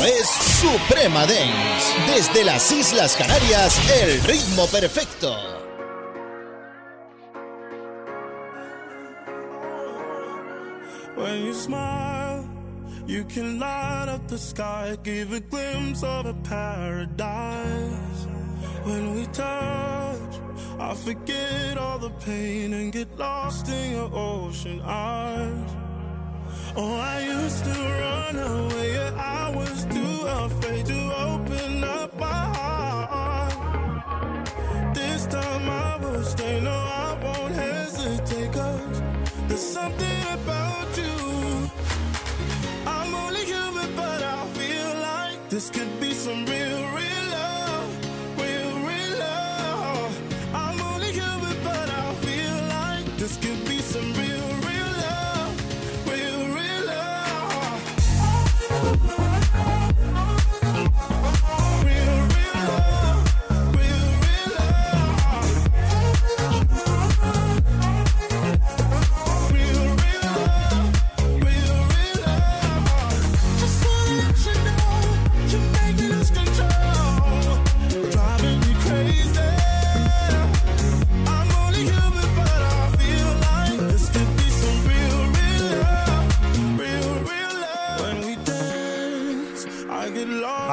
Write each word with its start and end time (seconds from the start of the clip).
Esto 0.00 0.04
es 0.04 0.28
Suprema 0.28 1.26
Dance. 1.26 1.94
Desde 2.06 2.44
las 2.44 2.72
Islas 2.72 3.16
Canarias, 3.16 3.78
el 4.02 4.20
ritmo 4.22 4.66
perfecto. 4.66 5.36
When 11.16 11.44
you 11.44 11.52
smile, 11.52 12.48
you 13.06 13.24
can 13.24 13.58
light 13.58 14.08
up 14.08 14.26
the 14.28 14.38
sky, 14.38 14.96
give 15.02 15.32
a 15.34 15.40
glimpse 15.40 16.02
of 16.02 16.26
a 16.26 16.34
paradise. 16.44 18.26
When 18.84 19.14
we 19.16 19.26
touch, 19.26 20.40
I 20.78 20.94
forget 20.94 21.76
all 21.76 21.98
the 21.98 22.10
pain 22.24 22.72
and 22.72 22.90
get 22.90 23.18
lost 23.18 23.68
in 23.68 23.92
your 23.92 24.10
ocean 24.14 24.80
eyes. 24.82 25.89
Oh, 26.76 26.94
I 26.94 27.20
used 27.20 27.64
to 27.64 27.70
run 27.70 28.38
away, 28.38 28.92
yeah, 28.94 29.12
I 29.18 29.50
was 29.50 29.84
too 29.86 30.26
afraid 30.44 30.86
to 30.86 31.14
open 31.28 31.82
up 31.82 32.16
my 32.16 32.44
heart. 32.56 33.54
This 34.94 35.26
time 35.26 35.68
I 35.68 35.96
will 35.96 36.22
stay, 36.22 36.60
no, 36.60 36.70
I 36.70 37.18
won't 37.22 37.54
hesitate, 37.54 38.52
cause 38.52 39.02
there's 39.48 39.60
something 39.60 40.22
about 40.32 40.96
you. 40.96 41.70
I'm 42.86 43.14
only 43.14 43.44
human, 43.44 43.94
but 43.96 44.22
I 44.22 44.46
feel 44.58 44.94
like 45.00 45.48
this 45.48 45.70
could 45.70 46.00
be 46.00 46.12
some 46.14 46.46
real, 46.46 46.99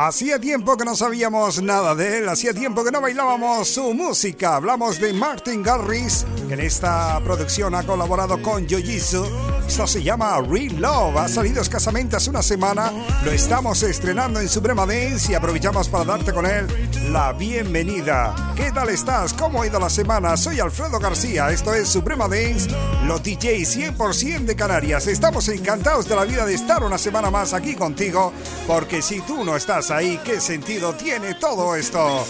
Hacía 0.08 0.40
tiempo 0.40 0.78
que 0.78 0.86
no 0.86 0.96
sabíamos 0.96 1.62
nada 1.62 1.94
de 1.94 2.20
él, 2.20 2.30
hacía 2.30 2.54
tiempo 2.54 2.82
que 2.82 2.92
no 2.92 3.02
bailábamos 3.02 3.68
su 3.68 3.94
música. 3.94 4.56
Hablamos 4.56 5.02
de 5.02 5.12
Martin 5.12 5.62
Garris, 5.62 6.26
que 6.48 6.54
en 6.54 6.62
esta 6.62 7.20
producción 7.26 7.76
ha 7.76 7.84
colaborado 7.84 8.42
con 8.42 8.66
Yoyizu. 8.66 9.26
Esto 9.68 9.86
se 9.86 10.02
llama 10.02 10.42
Real 10.42 10.80
Love, 10.80 11.18
ha 11.18 11.28
salido 11.28 11.62
escasamente 11.62 12.16
hace 12.16 12.30
una 12.30 12.42
semana, 12.42 12.92
lo 13.24 13.32
estamos 13.32 13.84
estrenando 13.84 14.40
en 14.40 14.48
Suprema 14.48 14.86
Dance 14.86 15.32
y 15.32 15.36
aprovechamos 15.36 15.90
para 15.90 16.06
darte 16.06 16.34
con 16.34 16.46
él 16.46 16.66
la 17.12 17.34
bienvenida. 17.34 18.54
¿Qué 18.56 18.72
tal 18.72 18.90
estás? 18.90 19.34
¿Cómo 19.34 19.62
ha 19.62 19.68
ido 19.68 19.78
la 19.80 19.90
semana? 19.90 20.38
Soy 20.38 20.62
Alfredo 20.62 21.00
García, 21.00 21.52
esto 21.52 21.74
es 21.74 21.90
Suprema 21.90 22.30
Dance, 22.30 22.70
los 23.06 23.22
DJs 23.22 23.98
100% 23.98 24.46
de 24.46 24.56
Canarias. 24.56 25.06
Estamos 25.06 25.48
encantados 25.50 26.08
de 26.08 26.16
la 26.16 26.24
vida 26.24 26.46
de 26.46 26.56
estar 26.56 26.82
una 26.84 26.98
semana 26.98 27.30
más 27.30 27.54
aquí 27.54 27.76
contigo, 27.76 28.32
porque 28.66 29.02
si 29.02 29.20
tú 29.20 29.44
no 29.44 29.56
estás 29.58 29.92
ahí, 29.92 30.20
¿qué 30.24 30.40
sentido 30.40 30.96
tiene 30.96 31.36
todo 31.36 31.76
esto? 31.76 32.26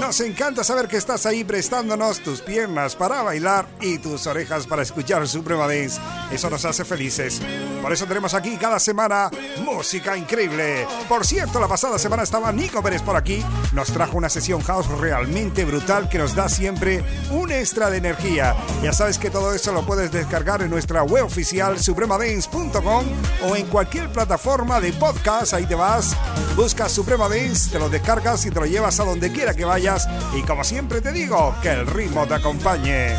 Nos 0.00 0.20
encanta 0.20 0.62
saber 0.62 0.88
que 0.88 0.98
estás 0.98 1.24
ahí 1.24 1.42
prestándonos 1.42 2.20
tus 2.20 2.42
piernas 2.42 2.94
para 2.94 3.22
bailar 3.22 3.66
y 3.80 3.98
tus 3.98 4.26
orejas 4.26 4.66
para 4.66 4.82
escuchar 4.82 5.26
Suprema 5.26 5.66
Dance. 5.66 6.00
Eso 6.30 6.50
nos 6.50 6.64
hace 6.66 6.84
felices. 6.84 7.40
Por 7.80 7.92
eso 7.92 8.06
tenemos 8.06 8.34
aquí 8.34 8.56
cada 8.56 8.78
semana 8.78 9.30
música 9.64 10.16
increíble. 10.16 10.86
Por 11.08 11.26
cierto, 11.26 11.58
la 11.58 11.66
pasada 11.66 11.98
semana 11.98 12.24
estaba 12.24 12.52
Nico 12.52 12.82
Pérez 12.82 13.00
por 13.00 13.16
aquí. 13.16 13.42
Nos 13.72 13.88
trajo 13.88 14.18
una 14.18 14.28
sesión 14.28 14.60
house 14.62 14.86
realmente 14.88 15.64
brutal 15.64 16.08
que 16.08 16.18
nos 16.18 16.34
da 16.34 16.48
siempre 16.48 17.02
un 17.30 17.50
extra 17.50 17.88
de 17.88 17.96
energía. 17.96 18.54
Ya 18.82 18.92
sabes 18.92 19.18
que 19.18 19.30
todo 19.30 19.54
eso 19.54 19.72
lo 19.72 19.86
puedes 19.86 20.12
descargar 20.12 20.62
en 20.62 20.70
nuestra 20.70 21.04
web 21.04 21.24
oficial 21.24 21.80
supremadance.com 21.80 23.04
o 23.48 23.56
en 23.56 23.66
cualquier 23.66 24.10
plataforma 24.10 24.78
de 24.80 24.92
podcast. 24.92 25.54
Ahí 25.54 25.64
te 25.64 25.74
vas, 25.74 26.14
buscas 26.54 26.92
Suprema 26.92 27.28
Dance, 27.28 27.70
te 27.70 27.78
lo 27.78 27.88
descargas 27.88 28.44
y 28.44 28.50
te 28.50 28.60
lo 28.60 28.66
llevas 28.66 29.00
a 29.00 29.04
donde 29.04 29.32
quiera 29.32 29.54
que 29.54 29.64
vayas. 29.64 29.85
Y 30.34 30.42
como 30.42 30.64
siempre 30.64 31.00
te 31.00 31.12
digo, 31.12 31.54
que 31.62 31.70
el 31.70 31.86
ritmo 31.86 32.26
te 32.26 32.34
acompañe. 32.34 33.14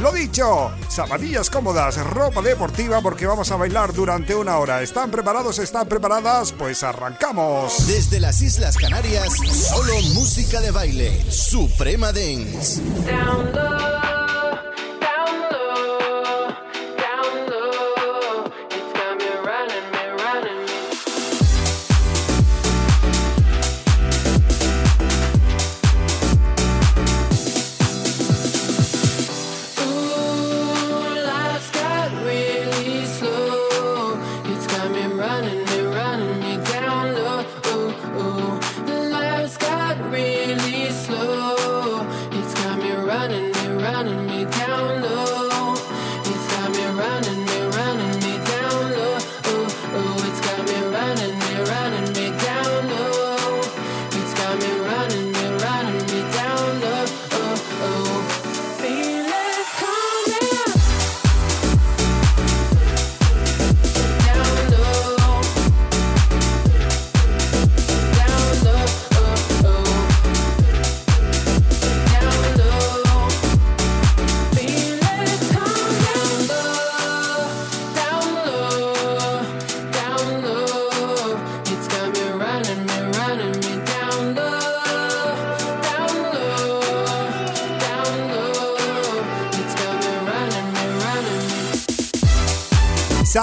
Lo 0.00 0.10
dicho, 0.10 0.72
zapatillas 0.88 1.50
cómodas, 1.50 1.98
ropa 1.98 2.40
deportiva 2.40 3.02
porque 3.02 3.26
vamos 3.26 3.50
a 3.50 3.56
bailar 3.56 3.92
durante 3.92 4.34
una 4.34 4.56
hora. 4.56 4.80
¿Están 4.80 5.10
preparados? 5.10 5.58
¿Están 5.58 5.86
preparadas? 5.88 6.52
Pues 6.52 6.82
arrancamos. 6.82 7.86
Desde 7.86 8.20
las 8.20 8.40
Islas 8.40 8.78
Canarias, 8.78 9.28
solo 9.52 9.94
música 10.14 10.62
de 10.62 10.70
baile. 10.70 11.30
Suprema 11.30 12.10
Dance. 12.10 12.80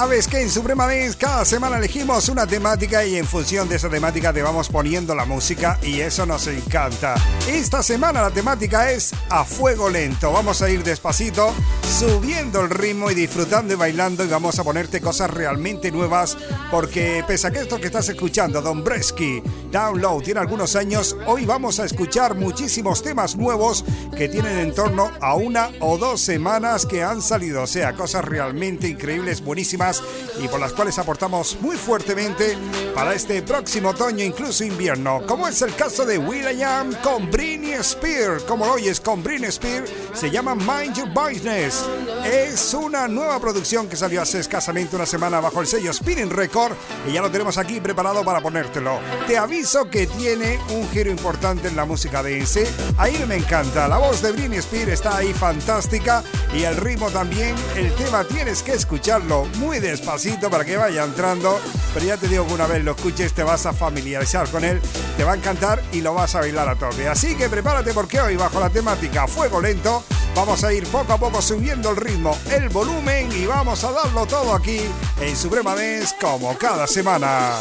Sabes 0.10 0.28
que 0.28 0.42
en 0.42 0.50
Suprema 0.50 0.88
Dance 0.88 1.16
cada 1.16 1.46
semana 1.46 1.78
elegimos 1.78 2.30
una 2.30 2.48
temática 2.48 3.06
y 3.06 3.16
en 3.18 3.28
función 3.28 3.70
de 3.70 3.76
esa 3.76 3.90
temática 3.90 4.34
te 4.34 4.42
vamos 4.42 4.68
poniendo 4.68 5.14
la 5.14 5.24
música 5.24 5.78
y 5.84 6.00
eso 6.00 6.26
nos 6.26 6.48
encanta. 6.48 7.14
Esta 7.48 7.84
semana 7.84 8.24
la 8.24 8.32
temática 8.32 8.90
es 8.90 9.14
a 9.30 9.46
fuego 9.46 9.88
lento. 9.88 10.32
Vamos 10.32 10.64
a 10.64 10.70
ir 10.72 10.84
despacito, 10.84 11.54
subiendo 11.88 12.62
el 12.62 12.72
ritmo 12.72 13.12
y 13.12 13.14
disfrutando 13.14 13.76
y 13.76 13.78
bailando 13.78 14.24
y 14.24 14.28
vamos 14.28 14.58
a 14.58 14.64
ponerte 14.64 15.00
cosas 15.00 15.30
realmente 15.30 15.92
nuevas 15.92 16.36
porque 16.72 17.24
pese 17.28 17.46
a 17.46 17.52
que 17.52 17.60
esto 17.60 17.80
que 17.80 17.86
estás 17.86 18.10
escuchando, 18.10 18.64
Don 18.64 18.84
Bresky, 18.84 19.44
Download, 19.72 20.24
tiene 20.24 20.40
algunos 20.40 20.76
años, 20.76 21.16
hoy 21.28 21.46
vamos 21.46 21.80
a 21.80 21.86
escuchar 21.86 22.36
muchísimos 22.36 23.04
temas 23.04 23.36
nuevos 23.36 23.86
que 24.18 24.28
tienen 24.28 24.58
en 24.58 24.74
torno 24.74 25.12
a 25.22 25.36
una 25.36 25.70
o 25.80 25.98
dos 25.98 26.22
semanas 26.22 26.86
que 26.86 27.04
han 27.04 27.22
salido. 27.22 27.64
O 27.64 27.68
sea, 27.68 27.94
cosas 27.94 28.26
realmente 28.26 28.88
increíbles, 28.88 29.44
buenísimas 29.44 30.02
y 30.44 30.48
por 30.48 30.60
las 30.60 30.74
cuales 30.74 30.98
aportamos 30.98 31.58
muy 31.62 31.78
fuertemente 31.78 32.58
para 32.96 33.14
este 33.14 33.42
próximo 33.42 33.90
otoño, 33.90 34.24
incluso 34.24 34.64
invierno, 34.64 35.22
como 35.28 35.48
es 35.48 35.62
el 35.62 35.76
caso 35.76 36.06
de 36.06 36.18
Will.i.am 36.18 36.96
con 37.04 37.30
Britney 37.30 37.74
Spears. 37.74 38.44
Como 38.44 38.66
lo 38.66 38.74
oyes 38.74 39.00
con 39.00 39.22
Britney 39.24 39.50
Spears, 39.50 39.92
se 40.14 40.32
llama 40.32 40.56
Mind 40.56 40.96
Your 40.96 41.10
Business. 41.14 41.86
Es 42.32 42.76
una 42.76 43.08
nueva 43.08 43.40
producción 43.40 43.90
que 43.90 43.96
salió 43.96 44.22
hace 44.22 44.40
escasamente 44.40 44.96
una 44.96 45.08
semana 45.08 45.40
bajo 45.40 45.62
el 45.62 45.68
sello 45.68 45.92
Spinning 45.92 46.30
Record 46.30 46.74
y 47.08 47.14
ya 47.14 47.24
lo 47.24 47.32
tenemos 47.32 47.58
aquí 47.58 47.82
preparado 47.82 48.24
para 48.24 48.40
ponértelo. 48.40 49.00
Te 49.26 49.36
aviso 49.36 49.90
que 49.90 50.06
tiene 50.06 50.60
un 50.70 50.88
giro 50.92 51.10
importante 51.10 51.70
en 51.70 51.76
la 51.76 51.86
música 51.86 52.22
de 52.22 52.38
ese. 52.38 52.68
Ahí 53.00 53.26
me 53.28 53.36
encanta. 53.36 53.88
La 53.88 53.98
voz 53.98 54.22
de 54.22 54.32
Britney 54.32 54.60
Spears 54.60 54.92
está 54.92 55.18
ahí 55.18 55.34
fantástica 55.34 56.24
y 56.54 56.66
el 56.66 56.78
ritmo 56.78 57.10
también. 57.10 57.56
El 57.76 57.92
tema 57.96 58.24
tienes 58.24 58.62
que 58.62 58.74
escucharlo 58.74 59.46
muy 59.58 59.80
despacito 59.80 60.52
para 60.52 60.64
que 60.64 60.78
vaya 60.78 61.06
entrando. 61.06 61.60
Pero 61.96 62.06
ya 62.06 62.18
te 62.18 62.28
digo 62.28 62.46
que 62.46 62.54
una 62.54 62.68
vez 62.68 62.84
lo 62.84 62.92
escuches 62.92 63.34
te 63.34 63.42
vas 63.42 63.66
a 63.66 63.74
familiarizar 63.74 64.48
con 64.50 64.64
él, 64.64 64.80
te 65.18 65.24
va 65.24 65.32
a 65.32 65.36
encantar 65.36 65.82
y 65.92 66.02
lo 66.02 66.14
vas 66.14 66.36
a 66.36 66.42
bailar 66.42 66.70
a 66.70 66.76
tope. 66.76 67.08
Así 67.08 67.36
que 67.36 67.50
prepárate 67.50 67.92
porque 67.92 68.22
hoy 68.22 68.36
bajo 68.36 68.60
la 68.60 68.70
temática 68.70 69.28
Fuego 69.28 69.60
Lento 69.60 70.04
vamos 70.36 70.64
a 70.64 70.72
ir 70.72 70.86
poco 70.88 71.14
a 71.14 71.18
poco 71.18 71.42
subiendo 71.42 71.90
el 71.90 71.98
ritmo, 71.98 72.19
el 72.52 72.68
volumen 72.70 73.30
y 73.32 73.46
vamos 73.46 73.82
a 73.86 73.92
darlo 73.92 74.26
todo 74.26 74.54
aquí 74.54 74.80
en 75.22 75.36
Suprema 75.38 75.74
Dance 75.74 76.14
como 76.20 76.54
cada 76.58 76.86
semana. 76.86 77.54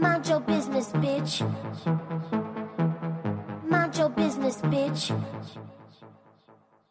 Mind 0.00 0.46
business, 0.46 0.92
bitch. 0.94 1.42
Mind 3.70 4.16
business, 4.16 4.60
bitch. 4.62 5.12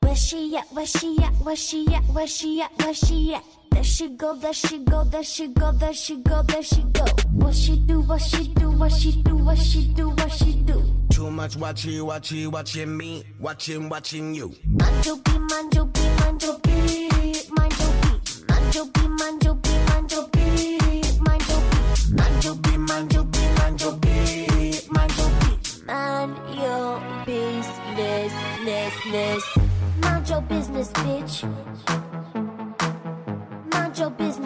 Where 0.01 0.15
she 0.15 0.55
at? 0.55 0.65
Where 0.71 0.85
she 0.85 1.17
at? 1.21 1.33
Where 1.43 1.55
she 1.57 1.85
at? 1.93 2.03
Where 2.13 2.27
she 2.27 2.61
at? 2.61 2.71
Where 2.79 2.93
she 2.93 3.35
at? 3.35 3.60
There 3.81 3.87
she 3.89 4.09
go, 4.09 4.35
there 4.35 4.53
she 4.53 4.77
go, 4.77 5.03
there 5.05 5.23
she 5.23 5.47
go, 5.47 5.71
there 5.71 5.91
she 5.91 6.15
go, 6.17 6.43
there 6.43 6.61
she 6.61 6.83
go. 6.93 7.03
What 7.33 7.55
she 7.55 7.79
do, 7.79 8.01
what 8.01 8.21
she 8.21 8.47
do, 8.49 8.69
what 8.69 8.91
she 8.91 9.23
do, 9.23 9.35
what 9.37 9.57
she 9.57 9.87
do, 9.87 10.09
what 10.09 10.31
she 10.31 10.53
do. 10.53 10.83
Too 11.09 11.31
much 11.31 11.55
watching, 11.55 12.05
watching, 12.05 12.51
watching 12.51 12.95
me, 12.95 13.23
watching, 13.39 13.89
watching 13.89 14.35
you. 14.35 14.53
Mind 14.69 15.03
your 15.03 15.17
beat, 15.17 15.39
mind 15.49 15.73
your 15.73 15.85
beat, 15.85 16.19
mind 16.19 16.43
your 16.43 16.59
beat, 16.59 17.49
mind 17.57 17.73
your 17.79 17.91
beat. 18.03 18.47
Mind 18.47 18.75
your 18.75 18.85
beat, 18.85 19.09
mind 19.09 19.43
your 19.43 19.55
beat, 19.55 19.87
mind 19.89 20.11
your 20.11 20.27
beat, 20.27 21.21
mind 21.25 21.49
your 21.49 21.61
beat. 21.71 22.17
Mind 22.19 22.43
your 22.43 22.55
beat, 22.55 22.77
mind 22.77 23.13
your 23.13 23.23
beat, 23.23 23.57
mind 23.57 23.81
your 23.81 23.93
beat, 23.97 24.91
mind 24.91 25.17
your 25.17 25.31
beat. 25.41 25.87
Mind 25.87 26.37
your 26.55 27.01
business, 27.25 28.33
ness, 28.63 28.93
ness. 29.11 29.57
Mind 30.03 30.29
your 30.29 30.41
business, 30.41 30.91
bitch. 30.91 32.10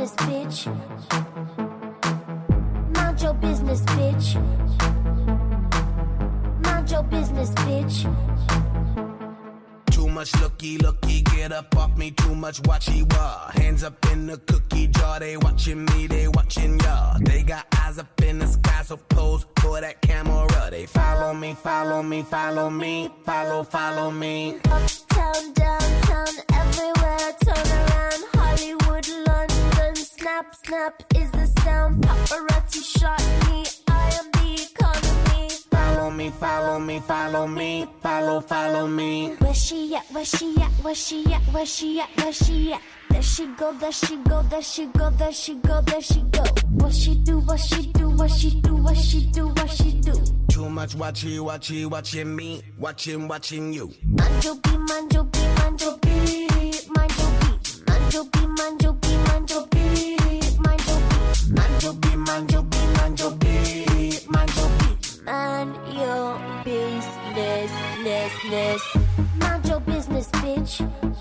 Business, 0.05 0.29
bitch. 0.29 0.59
Mind 2.95 3.21
your 3.23 3.33
business, 3.33 3.81
bitch. 3.81 4.35
Mind 6.63 6.91
your 6.91 7.01
business, 7.01 7.49
bitch. 7.49 8.05
Too 9.89 10.07
much 10.07 10.31
looky, 10.41 10.77
looky, 10.77 11.21
get 11.23 11.51
up 11.51 11.75
off 11.75 11.97
me. 11.97 12.11
Too 12.11 12.35
much 12.35 12.61
watchy 12.63 13.01
wah. 13.13 13.49
Hands 13.55 13.83
up 13.83 13.97
in 14.11 14.27
the 14.27 14.37
cookie 14.37 14.89
jar. 14.89 15.19
They 15.19 15.37
watching 15.37 15.85
me, 15.85 16.05
they 16.05 16.27
watching 16.27 16.79
ya. 16.81 17.17
They 17.21 17.41
got 17.41 17.65
eyes 17.81 17.97
up 17.97 18.21
in 18.21 18.37
the 18.37 18.45
sky, 18.45 18.83
so 18.85 18.97
pose 18.97 19.47
for 19.59 19.81
that 19.81 20.01
camera. 20.01 20.67
They 20.69 20.85
follow 20.85 21.33
me, 21.33 21.55
follow 21.55 22.03
me, 22.03 22.21
follow 22.21 22.69
me, 22.69 23.09
follow, 23.25 23.63
follow 23.63 24.11
me. 24.11 24.59
Uptown, 24.65 25.53
downtown, 25.53 26.27
everywhere. 26.53 27.31
Turn 27.43 27.67
around. 27.71 28.23
Hollywood, 28.35 29.07
London. 29.25 29.54
Snap, 30.45 30.65
snap 30.65 31.03
is 31.15 31.31
the 31.31 31.47
sound. 31.61 32.03
Paparazzi 32.03 32.83
shot 32.83 33.19
me. 33.49 33.65
I 33.87 34.11
am 34.19 34.31
the 34.31 34.61
economy. 34.61 35.49
Follow 35.71 36.11
me, 36.11 36.29
follow 36.29 36.79
me, 36.79 36.99
follow 36.99 37.47
me, 37.47 37.87
follow, 38.01 38.41
follow 38.41 38.87
me. 38.87 39.35
Where 39.39 39.53
she 39.53 39.95
at? 39.95 40.05
Where 40.11 40.25
she 40.25 40.55
at? 40.61 40.71
Where 40.83 40.93
she 40.93 41.33
at? 41.33 41.41
Where 41.53 41.65
she 41.65 41.99
at? 41.99 42.09
Where 42.17 42.33
she 42.33 42.73
at? 42.73 42.81
There 43.09 43.21
she 43.21 43.47
go, 43.57 43.73
there 43.73 43.91
she 43.91 44.17
go, 44.17 44.43
there 44.43 44.61
she 44.61 44.85
go, 44.87 45.09
there 45.11 45.31
she 45.31 45.55
go, 45.55 45.81
there 45.81 46.01
she 46.01 46.21
go. 46.21 46.43
What 46.71 46.93
she 46.93 47.15
do? 47.15 47.39
What 47.39 47.59
she 47.59 47.87
do? 47.93 48.09
What 48.09 48.29
she 48.31 48.61
do? 48.61 48.75
What 48.75 48.97
she 48.97 49.25
do? 49.27 49.47
What 49.47 49.69
she 49.71 49.93
do? 49.93 50.13
Too 50.49 50.69
much 50.69 50.95
watchy, 50.95 51.39
watchy, 51.39 51.89
watching 51.89 52.35
me, 52.35 52.61
watching, 52.77 53.27
watching 53.27 53.73
you. 53.73 53.91
Mind 54.03 54.43
your 54.43 54.55
beat, 54.55 54.79
mind 54.79 55.13
your 55.13 55.23
beat, 55.23 55.57
mind 55.57 55.81
your 55.81 55.97
beat, 55.97 56.35
mind 58.57 58.81
your 58.83 58.94
business, 67.35 67.71
ness, 68.03 68.31
ness. 68.49 68.97
Mind 69.39 69.65
your 69.67 69.79
business, 69.81 70.27
bitch. 70.29 71.14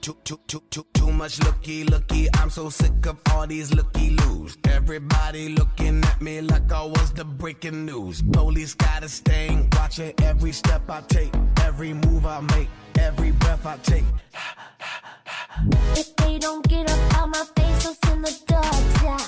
Too, 0.00 0.16
too, 0.24 0.38
too, 0.46 0.62
too, 0.70 0.86
too, 0.94 1.12
much 1.12 1.38
looky, 1.42 1.84
looky. 1.84 2.28
I'm 2.34 2.50
so 2.50 2.70
sick 2.70 3.04
of 3.06 3.18
all 3.30 3.46
these 3.46 3.74
looky 3.74 4.10
loos. 4.10 4.56
Everybody 4.68 5.50
looking 5.50 6.02
at 6.04 6.20
me 6.22 6.40
like 6.40 6.72
I 6.72 6.84
was 6.84 7.12
the 7.12 7.24
breaking 7.24 7.84
news. 7.84 8.22
Police 8.22 8.74
got 8.74 9.02
a 9.02 9.08
stain, 9.08 9.68
watching 9.72 10.14
every 10.22 10.52
step 10.52 10.88
I 10.88 11.02
take, 11.08 11.34
every 11.62 11.92
move 11.92 12.24
I 12.26 12.40
make, 12.40 12.68
every 12.98 13.32
breath 13.32 13.66
I 13.66 13.76
take. 13.78 14.04
If 15.96 16.14
they 16.16 16.38
don't 16.38 16.66
get 16.68 16.90
up 16.90 17.14
out 17.18 17.28
my 17.30 17.44
face, 17.56 17.86
I'll 17.86 17.96
send 18.04 18.24
the 18.24 18.38
dogs 18.46 19.02
out. 19.04 19.20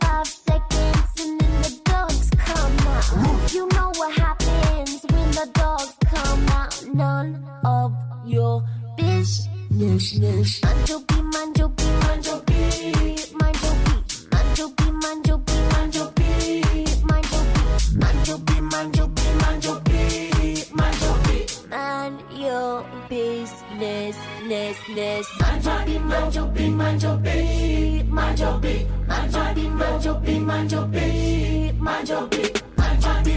Five 0.00 0.26
seconds 0.26 1.20
and 1.20 1.40
then 1.40 1.62
the 1.62 1.80
dogs 1.84 2.30
come 2.36 2.78
out. 2.88 3.52
You 3.52 3.66
know 3.68 3.92
what 3.96 4.12
happens 4.18 5.04
when 5.10 5.30
the 5.30 5.50
dogs 5.54 5.96
come 6.04 6.48
out. 6.50 6.86
None 6.92 7.44
of 7.64 7.94
your 8.26 8.62
business. 8.96 9.51
Mind 9.72 10.88
your 10.88 11.00
beat, 11.00 11.22
mind 11.32 11.58
your 11.58 11.68
beat, 11.70 11.86
mind 11.86 12.26
your 12.26 12.40
beat, 12.42 13.34
mind 13.40 13.56
your 13.62 13.74
beat. 13.84 14.22
Mind 14.30 14.58
your 14.58 14.68
beat, 14.68 14.92
mind 14.92 15.26
your 15.26 15.38
beat, 15.38 15.72
mind 15.72 15.94
your 15.94 16.08
beat, 16.10 17.04
mind 17.08 17.24
your 17.32 17.44
beat. 17.46 17.96
Mind 17.96 18.28
your 18.28 18.38
beat, 18.38 18.60
mind 18.60 18.96
your 18.96 19.08
beat, 19.08 19.34
mind 19.40 19.64
your 19.64 19.80
beat, 19.80 20.74
mind 20.74 21.00
your 21.00 21.16
beat. 21.24 21.70
Mind 21.70 22.20
your 22.36 22.84
business, 23.08 24.16
ness, 24.46 24.76
ness. 24.90 25.26
Mind 25.40 25.64
your 25.64 25.78
beat, 25.86 26.00
mind 26.02 26.34
your 26.34 26.46
beat, 26.48 26.70
mind 26.70 27.02
your 27.02 27.22
beat, 27.24 27.38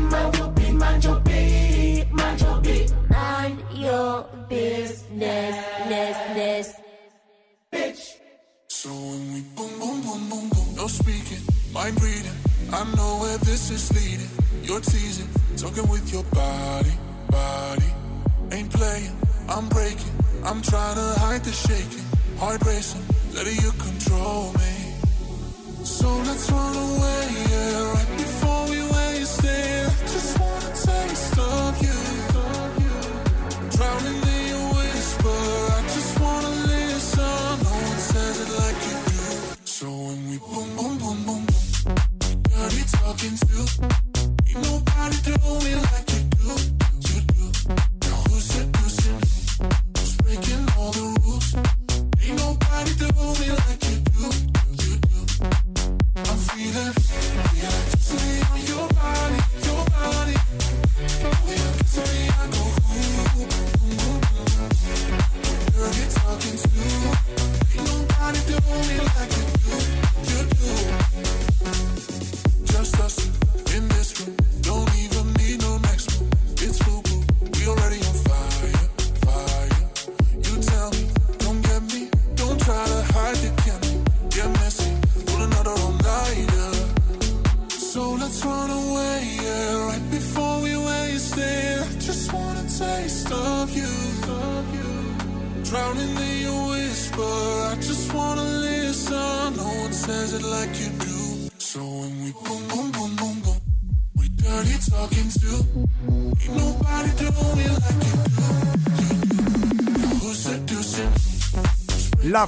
mind 0.04 0.38
your 0.38 0.50
beat. 0.50 0.65
Mind 0.76 1.04
your 1.06 1.20
beat, 1.22 2.06
mind 2.12 2.42
your 2.42 2.62
beat, 2.62 2.94
mind 3.10 3.64
your 3.74 4.26
business, 4.50 5.56
ness, 5.90 6.18
ness. 6.36 6.82
So 8.68 8.90
when 8.90 9.34
we 9.34 9.42
boom, 9.56 9.80
boom, 9.80 10.02
boom, 10.02 10.30
boom, 10.30 10.50
boom, 10.50 10.76
no 10.76 10.88
speaking, 10.88 11.40
mind 11.74 12.02
reading. 12.04 12.38
I 12.74 12.84
know 12.96 13.20
where 13.22 13.38
this 13.38 13.72
is 13.72 13.90
leading. 13.96 14.28
You're 14.64 14.82
teasing, 14.82 15.30
talking 15.56 15.90
with 15.90 16.12
your 16.12 16.24
body, 16.26 16.92
body. 17.30 17.90
Ain't 18.52 18.70
playing, 18.72 19.16
I'm 19.48 19.70
breaking. 19.70 20.14
I'm 20.44 20.62
trying 20.62 20.96
to 20.96 21.20
hide 21.20 21.44
the 21.44 21.54
shaking. 21.54 22.06
Heart 22.38 22.66
racing, 22.66 23.02
letting 23.34 23.60
you 23.64 23.72
control 23.72 24.52
me. 24.54 24.74
So 25.86 26.10
let's 26.28 26.52
run 26.52 26.76
away, 26.76 27.28
yeah. 27.50 27.94
Right 27.94 28.25
talking 43.06 43.38
to. 43.38 43.60
Ain't 44.48 44.62
nobody 44.64 45.18
do 45.24 45.34
me 45.64 45.76
like 45.76 46.10
you. 46.10 46.15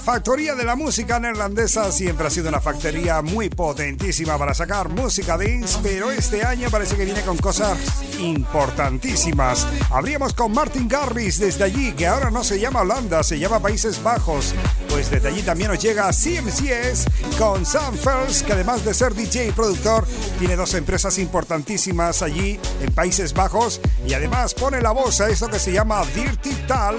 Factoría 0.08 0.56
de 0.56 0.64
la 0.64 0.78
música 0.78 1.20
neerlandesa 1.20 1.92
siempre 1.92 2.28
ha 2.28 2.30
sido 2.30 2.48
una 2.48 2.62
factoría 2.62 3.22
muy 3.22 3.50
potentísima 3.50 4.38
para 4.38 4.54
sacar 4.54 4.88
música 4.88 5.38
dance, 5.38 5.78
pero 5.84 6.12
este 6.12 6.46
año 6.46 6.70
parece 6.70 6.96
que 6.96 7.04
viene 7.04 7.24
con 7.24 7.36
cosas 7.36 7.78
importantísimas. 8.18 9.68
Habríamos 9.92 10.34
con 10.34 10.54
Martin 10.54 10.88
Garrix 10.88 11.40
desde 11.40 11.66
allí, 11.66 11.92
que 11.92 12.08
ahora 12.08 12.32
no 12.32 12.46
se 12.46 12.58
llama 12.58 12.84
Holanda, 12.84 13.22
se 13.22 13.38
llama 13.38 13.60
Países 13.60 14.02
Bajos. 14.02 14.56
Pues 14.88 15.12
desde 15.12 15.28
allí 15.28 15.42
también 15.42 15.72
nos 15.72 15.84
llega 15.84 16.10
CMCS 16.14 17.38
con 17.38 17.66
Sam 17.66 17.98
Fells, 17.98 18.44
que 18.44 18.54
además 18.54 18.86
de 18.86 18.94
ser 18.94 19.14
DJ 19.14 19.48
y 19.48 19.52
productor, 19.52 20.08
tiene 20.40 20.56
dos 20.56 20.74
empresas 20.74 21.18
importantísimas 21.18 22.22
allí 22.22 22.58
en 22.80 22.94
Países 22.94 23.34
Bajos 23.34 23.82
y 24.08 24.14
además 24.14 24.54
pone 24.54 24.82
la 24.82 24.92
voz 24.92 25.20
a 25.20 25.28
esto 25.28 25.50
que 25.50 25.60
se 25.60 25.74
llama 25.74 26.02
Dirty 26.16 26.54
Talk. 26.66 26.96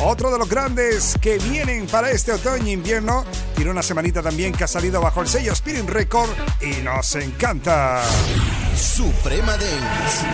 Otro 0.00 0.30
de 0.30 0.38
los 0.38 0.48
grandes 0.48 1.16
que 1.20 1.38
vienen 1.38 1.86
para 1.86 2.10
este 2.10 2.32
otoño 2.32 2.66
e 2.66 2.72
invierno. 2.72 3.24
Tiene 3.54 3.70
una 3.70 3.82
semanita 3.82 4.22
también 4.22 4.52
que 4.52 4.64
ha 4.64 4.68
salido 4.68 5.00
bajo 5.00 5.22
el 5.22 5.28
sello 5.28 5.52
Spirit 5.52 5.88
Record 5.88 6.30
y 6.60 6.82
nos 6.82 7.14
encanta. 7.16 8.02
Suprema 8.76 9.52
Dance. 9.52 10.24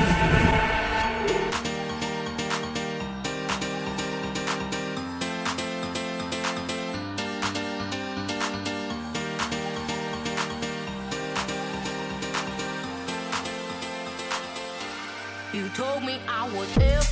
You 15.53 15.69
told 15.71 16.05
me 16.05 16.21
I 16.29 16.47
everything 16.47 17.10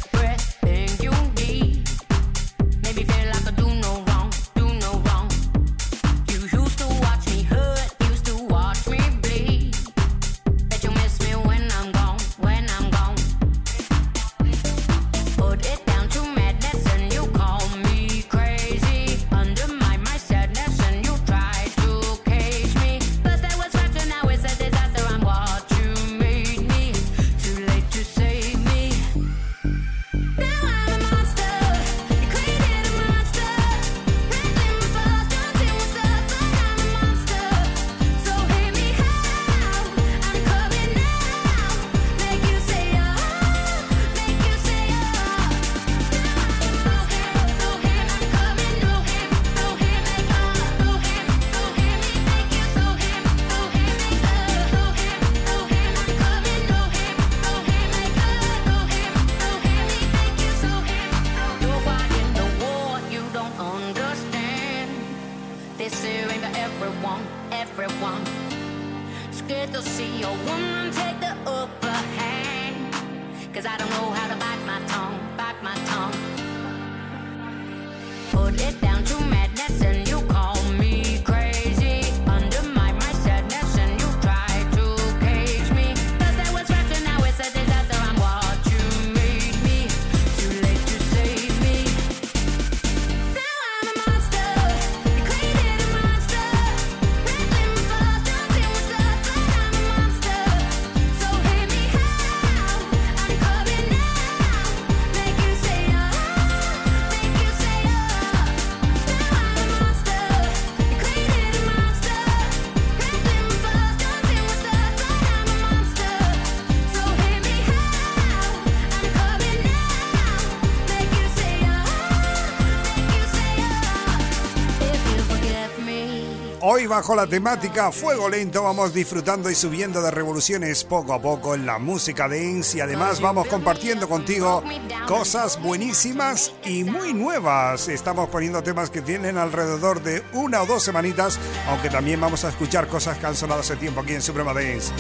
bajo 126.88 127.14
la 127.14 127.26
temática 127.26 127.92
Fuego 127.92 128.28
Lento 128.30 128.62
vamos 128.62 128.94
disfrutando 128.94 129.50
y 129.50 129.54
subiendo 129.54 130.00
de 130.00 130.10
revoluciones 130.10 130.84
poco 130.84 131.12
a 131.12 131.20
poco 131.20 131.54
en 131.54 131.66
la 131.66 131.78
música 131.78 132.28
dance 132.28 132.78
y 132.78 132.80
además 132.80 133.20
vamos 133.20 133.46
compartiendo 133.46 134.08
contigo 134.08 134.62
cosas 135.06 135.60
buenísimas 135.60 136.52
y 136.64 136.84
muy 136.84 137.12
nuevas. 137.12 137.88
Estamos 137.88 138.28
poniendo 138.30 138.62
temas 138.62 138.88
que 138.88 139.02
tienen 139.02 139.36
alrededor 139.36 140.02
de 140.02 140.22
una 140.32 140.62
o 140.62 140.66
dos 140.66 140.82
semanitas, 140.82 141.38
aunque 141.68 141.90
también 141.90 142.20
vamos 142.20 142.44
a 142.44 142.48
escuchar 142.48 142.88
cosas 142.88 143.18
que 143.18 143.26
han 143.26 143.36
sonado 143.36 143.60
hace 143.60 143.76
tiempo 143.76 144.00
aquí 144.00 144.14
en 144.14 144.22
Suprema 144.22 144.54
Dance. 144.54 144.92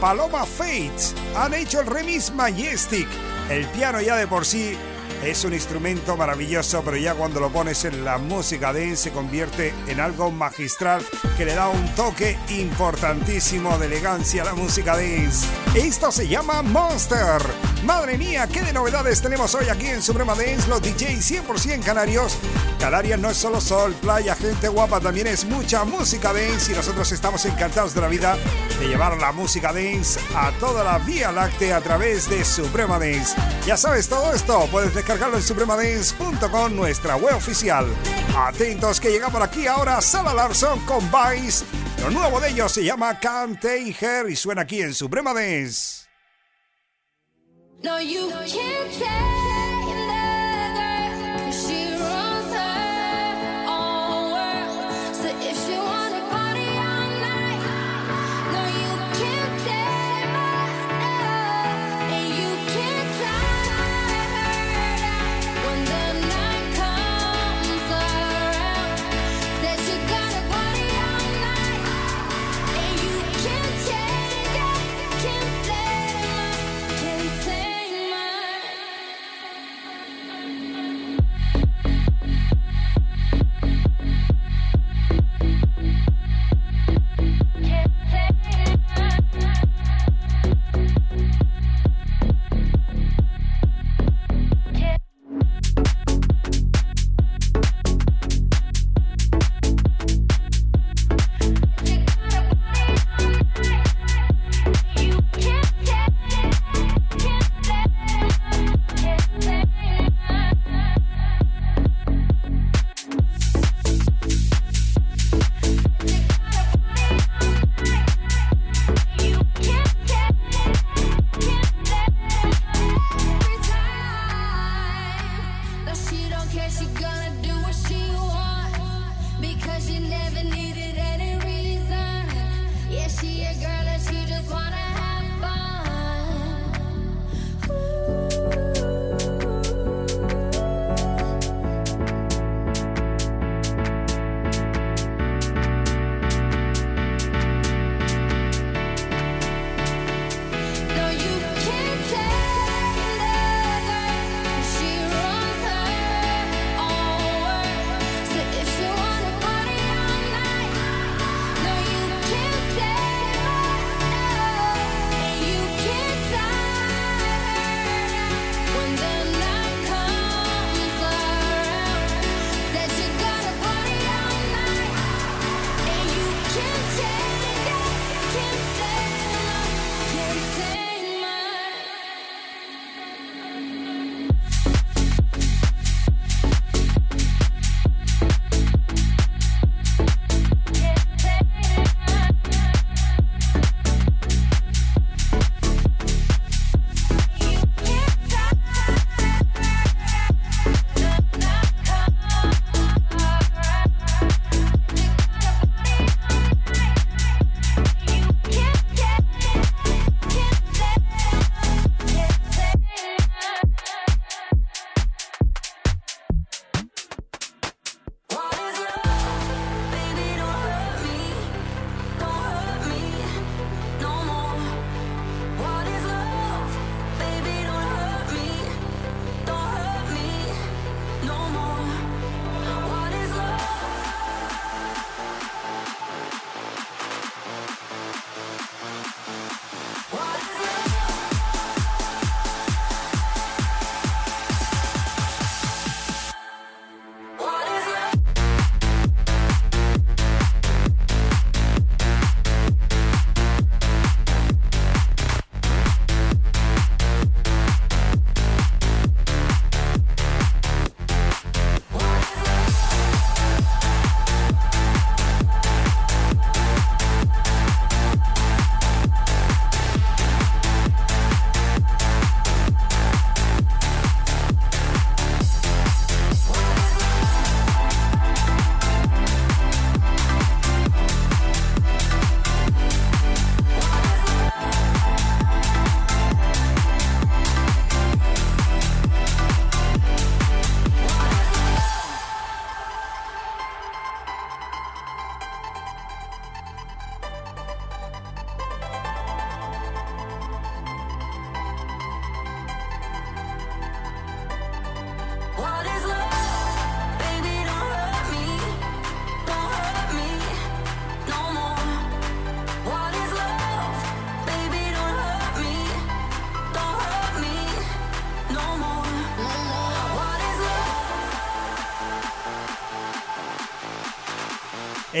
Paloma 0.00 0.46
Fates 0.46 1.14
han 1.36 1.54
hecho 1.54 1.80
el 1.80 1.86
remix 1.86 2.32
Majestic. 2.32 3.08
El 3.50 3.66
piano 3.66 4.00
ya 4.00 4.16
de 4.16 4.28
por 4.28 4.46
sí 4.46 4.78
es 5.24 5.44
un 5.44 5.52
instrumento 5.52 6.16
maravilloso, 6.16 6.82
pero 6.84 6.96
ya 6.96 7.14
cuando 7.14 7.40
lo 7.40 7.50
pones 7.50 7.84
en 7.84 8.04
la 8.04 8.18
música 8.18 8.72
dance 8.72 8.96
se 8.96 9.10
convierte 9.10 9.74
en 9.86 10.00
algo 10.00 10.30
magistral 10.30 11.04
que 11.36 11.44
le 11.44 11.54
da 11.54 11.68
un 11.68 11.94
toque 11.94 12.38
importantísimo 12.48 13.78
de 13.78 13.86
elegancia 13.86 14.42
a 14.42 14.46
la 14.46 14.54
música 14.54 14.96
dance. 14.96 15.46
Esto 15.74 16.10
se 16.10 16.28
llama 16.28 16.62
Monster. 16.62 17.69
Madre 17.84 18.18
mía, 18.18 18.46
qué 18.46 18.60
de 18.60 18.74
novedades 18.74 19.22
tenemos 19.22 19.54
hoy 19.54 19.68
aquí 19.70 19.86
en 19.86 20.02
Suprema 20.02 20.34
Dance, 20.34 20.68
los 20.68 20.82
DJs 20.82 21.46
100% 21.46 21.82
canarios. 21.82 22.36
Canarias 22.78 23.18
no 23.18 23.30
es 23.30 23.38
solo 23.38 23.58
sol, 23.58 23.94
playa, 24.02 24.34
gente 24.34 24.68
guapa, 24.68 25.00
también 25.00 25.26
es 25.26 25.46
mucha 25.46 25.84
música 25.84 26.32
dance 26.32 26.72
y 26.72 26.74
nosotros 26.74 27.10
estamos 27.10 27.44
encantados 27.46 27.94
de 27.94 28.02
la 28.02 28.08
vida 28.08 28.36
de 28.78 28.86
llevar 28.86 29.16
la 29.16 29.32
música 29.32 29.72
dance 29.72 30.20
a 30.34 30.52
toda 30.60 30.84
la 30.84 30.98
Vía 30.98 31.32
Láctea 31.32 31.78
a 31.78 31.80
través 31.80 32.28
de 32.28 32.44
Suprema 32.44 32.98
Dance. 32.98 33.34
Ya 33.66 33.78
sabes 33.78 34.08
todo 34.08 34.32
esto, 34.34 34.68
puedes 34.70 34.94
descargarlo 34.94 35.36
en 35.36 35.42
supremadance.com, 35.42 36.76
nuestra 36.76 37.16
web 37.16 37.34
oficial. 37.34 37.86
Atentos 38.36 39.00
que 39.00 39.10
llega 39.10 39.30
por 39.30 39.42
aquí 39.42 39.66
ahora 39.66 40.02
Sala 40.02 40.34
Larson 40.34 40.80
con 40.80 41.00
Vice. 41.10 41.64
Lo 42.02 42.10
nuevo 42.10 42.40
de 42.40 42.50
ellos 42.50 42.72
se 42.72 42.84
llama 42.84 43.18
Can't 43.18 43.58
Take 43.58 43.96
Her 44.00 44.28
y 44.28 44.36
suena 44.36 44.62
aquí 44.62 44.82
en 44.82 44.92
Suprema 44.94 45.32
Dance. 45.32 46.09
No, 47.82 47.96
you 47.96 48.30
can't 48.46 48.92
take 48.92 49.59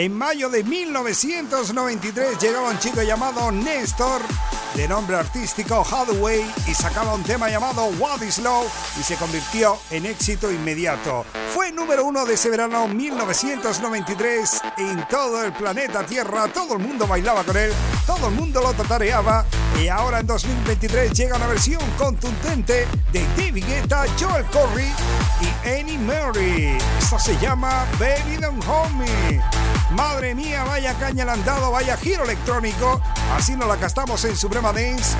En 0.00 0.16
mayo 0.16 0.48
de 0.48 0.64
1993 0.64 2.38
llegaba 2.38 2.70
un 2.70 2.78
chico 2.78 3.02
llamado 3.02 3.52
Néstor, 3.52 4.22
de 4.74 4.88
nombre 4.88 5.14
artístico 5.14 5.84
Hathaway, 5.84 6.42
y 6.66 6.72
sacaba 6.72 7.12
un 7.12 7.22
tema 7.22 7.50
llamado 7.50 7.84
What 7.98 8.22
is 8.22 8.38
Love 8.38 8.66
y 8.98 9.02
se 9.02 9.16
convirtió 9.16 9.78
en 9.90 10.06
éxito 10.06 10.50
inmediato. 10.50 11.26
Fue 11.52 11.70
número 11.70 12.06
uno 12.06 12.24
de 12.24 12.32
ese 12.32 12.48
verano 12.48 12.88
1993 12.88 14.62
en 14.78 15.06
todo 15.06 15.44
el 15.44 15.52
planeta 15.52 16.06
Tierra. 16.06 16.48
Todo 16.48 16.76
el 16.76 16.78
mundo 16.78 17.06
bailaba 17.06 17.44
con 17.44 17.58
él, 17.58 17.70
todo 18.06 18.28
el 18.28 18.34
mundo 18.34 18.62
lo 18.62 18.72
tatareaba. 18.72 19.44
Y 19.78 19.88
ahora 19.88 20.20
en 20.20 20.26
2023 20.26 21.12
llega 21.12 21.36
una 21.36 21.46
versión 21.46 21.82
contundente 21.98 22.86
de 23.12 23.26
David 23.36 23.66
Guetta, 23.66 24.06
Joel 24.18 24.46
Corey 24.46 24.90
y 25.42 25.68
Annie 25.68 25.98
Murray. 25.98 26.78
Esto 26.98 27.18
se 27.18 27.36
llama 27.36 27.84
Baby 27.98 28.38
Don't 28.40 28.64
Hold 28.66 28.94
Me. 28.94 29.69
Madre 29.92 30.34
mía, 30.36 30.62
vaya 30.64 30.94
caña 30.94 31.24
le 31.24 31.32
han 31.32 31.44
dado, 31.44 31.70
vaya 31.72 31.96
giro 31.96 32.24
electrónico. 32.24 33.00
Así 33.36 33.56
nos 33.56 33.66
la 33.68 33.76
gastamos 33.76 34.24
en 34.24 34.36
Suprema 34.36 34.72
Dance. 34.72 35.16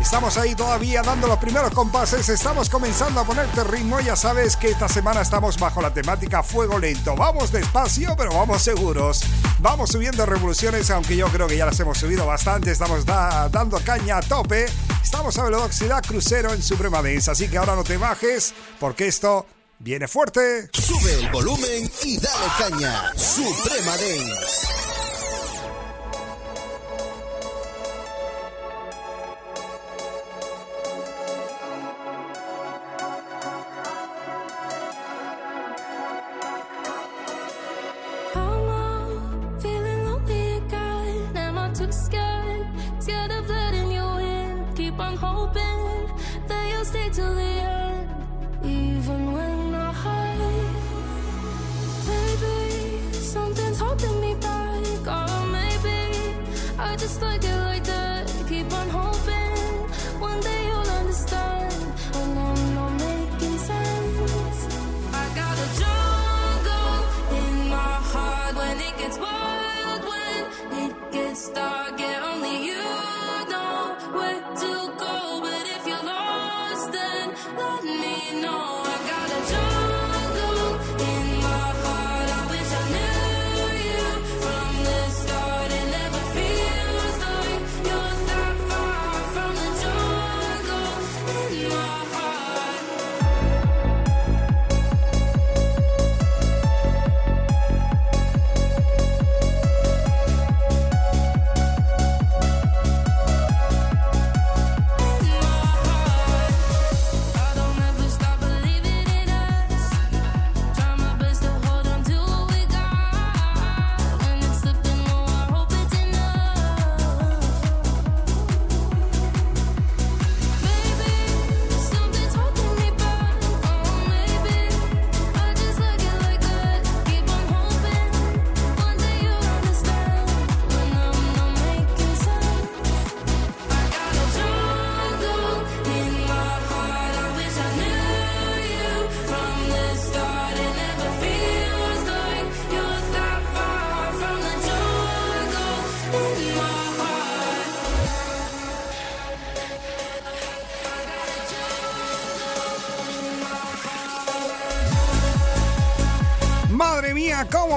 Estamos 0.00 0.36
ahí 0.38 0.54
todavía 0.54 1.02
dando 1.02 1.26
los 1.26 1.38
primeros 1.38 1.72
compases, 1.72 2.28
estamos 2.28 2.68
comenzando 2.70 3.20
a 3.20 3.24
ponerte 3.24 3.64
ritmo. 3.64 4.00
Ya 4.00 4.14
sabes 4.16 4.56
que 4.56 4.68
esta 4.70 4.88
semana 4.88 5.20
estamos 5.22 5.58
bajo 5.58 5.82
la 5.82 5.92
temática 5.92 6.42
fuego 6.42 6.78
lento. 6.78 7.16
Vamos 7.16 7.50
despacio, 7.50 8.14
pero 8.16 8.32
vamos 8.34 8.62
seguros. 8.62 9.22
Vamos 9.58 9.90
subiendo 9.90 10.24
revoluciones, 10.26 10.90
aunque 10.90 11.16
yo 11.16 11.26
creo 11.28 11.46
que 11.48 11.56
ya 11.56 11.66
las 11.66 11.78
hemos 11.80 11.98
subido 11.98 12.24
bastante. 12.26 12.70
Estamos 12.70 13.04
da- 13.04 13.48
dando 13.48 13.78
caña 13.80 14.18
a 14.18 14.20
tope. 14.22 14.66
Estamos 15.02 15.36
a 15.38 15.44
velocidad 15.44 16.02
crucero 16.06 16.52
en 16.52 16.62
Suprema 16.62 17.02
Dance, 17.02 17.30
así 17.30 17.48
que 17.48 17.58
ahora 17.58 17.74
no 17.76 17.84
te 17.84 17.96
bajes, 17.96 18.54
porque 18.80 19.06
esto 19.06 19.46
viene 19.78 20.08
fuerte. 20.08 20.68
Sube 20.72 21.14
el 21.20 21.30
volumen 21.30 21.90
y 22.04 22.18
dale 22.18 22.46
caña. 22.58 23.12
Suprema 23.16 23.96
Dance. 23.96 24.73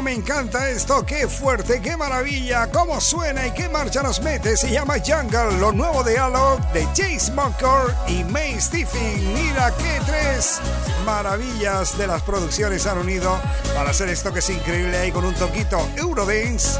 Me 0.07 0.13
encanta 0.13 0.69
esto, 0.69 1.05
qué 1.05 1.27
fuerte, 1.27 1.81
qué 1.81 1.97
maravilla, 1.97 2.71
cómo 2.71 3.01
suena 3.01 3.45
y 3.45 3.51
qué 3.51 3.67
marcha 3.67 4.01
nos 4.01 4.21
mete. 4.21 4.55
Se 4.55 4.71
llama 4.71 4.95
Jungle, 5.05 5.59
lo 5.59 5.73
nuevo 5.73 6.01
de 6.01 6.17
Alok 6.17 6.61
de 6.71 6.85
Jace 6.95 7.29
Mocker 7.33 7.93
y 8.07 8.23
May 8.23 8.57
Stephen. 8.57 9.33
Mira 9.33 9.73
qué 9.77 9.99
tres 10.05 10.61
maravillas 11.05 11.97
de 11.97 12.07
las 12.07 12.21
producciones 12.21 12.87
han 12.87 12.99
unido 12.99 13.37
para 13.75 13.89
hacer 13.89 14.07
esto 14.07 14.31
que 14.31 14.39
es 14.39 14.49
increíble 14.49 14.97
ahí 14.97 15.11
con 15.11 15.25
un 15.25 15.33
toquito 15.33 15.85
Eurodance. 15.97 16.79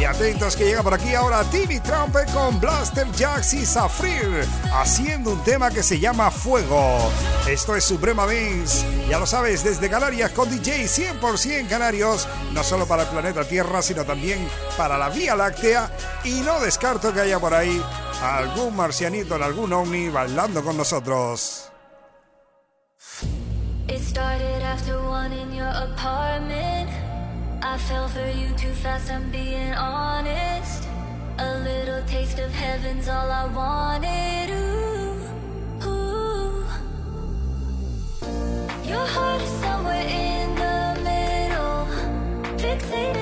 Y 0.00 0.04
atentos 0.06 0.56
que 0.56 0.64
llega 0.64 0.82
por 0.82 0.94
aquí 0.94 1.14
ahora 1.14 1.44
TV 1.44 1.78
Trumpet 1.80 2.32
con 2.32 2.58
Blaster 2.58 3.06
Jacks 3.12 3.52
y 3.52 3.66
Safrir 3.66 4.46
haciendo 4.72 5.32
un 5.32 5.44
tema 5.44 5.70
que 5.70 5.82
se 5.82 6.00
llama 6.00 6.30
Fuego. 6.30 7.12
Esto 7.46 7.76
es 7.76 7.84
Suprema 7.84 8.24
Dance, 8.24 8.86
ya 9.10 9.18
lo 9.18 9.26
sabes, 9.26 9.62
desde 9.62 9.90
Canarias 9.90 10.30
con 10.30 10.48
DJ 10.48 10.86
100% 10.86 11.68
canarios, 11.68 12.26
no 12.54 12.64
solo 12.64 12.86
para 12.86 13.02
el 13.02 13.08
planeta 13.10 13.44
Tierra, 13.44 13.82
sino 13.82 14.06
también 14.06 14.48
para 14.78 14.96
la 14.96 15.10
Vía 15.10 15.36
Láctea. 15.36 15.90
Y 16.24 16.40
no 16.40 16.58
descarto 16.60 17.12
que 17.12 17.20
haya 17.20 17.38
por 17.38 17.52
ahí 17.52 17.82
algún 18.22 18.74
marcianito 18.74 19.36
en 19.36 19.42
algún 19.42 19.70
ovni 19.70 20.08
bailando 20.08 20.64
con 20.64 20.78
nosotros. 20.78 21.70
It 23.86 24.00
started 24.00 24.62
after 24.62 24.96
one 24.96 25.34
in 25.34 25.60
apartment. 25.60 26.69
I 27.72 27.78
fell 27.78 28.08
for 28.08 28.28
you 28.28 28.48
too 28.56 28.72
fast, 28.72 29.12
I'm 29.12 29.30
being 29.30 29.72
honest. 29.74 30.88
A 31.38 31.58
little 31.60 32.02
taste 32.02 32.40
of 32.40 32.50
heaven's 32.52 33.08
all 33.08 33.30
I 33.30 33.46
wanted. 33.46 34.50
Ooh, 34.50 35.88
ooh. 35.88 36.64
Your 38.82 39.06
heart 39.06 39.40
is 39.40 39.50
somewhere 39.62 40.04
in 40.04 40.52
the 40.56 40.98
middle. 41.10 41.86
Fixated 42.58 43.19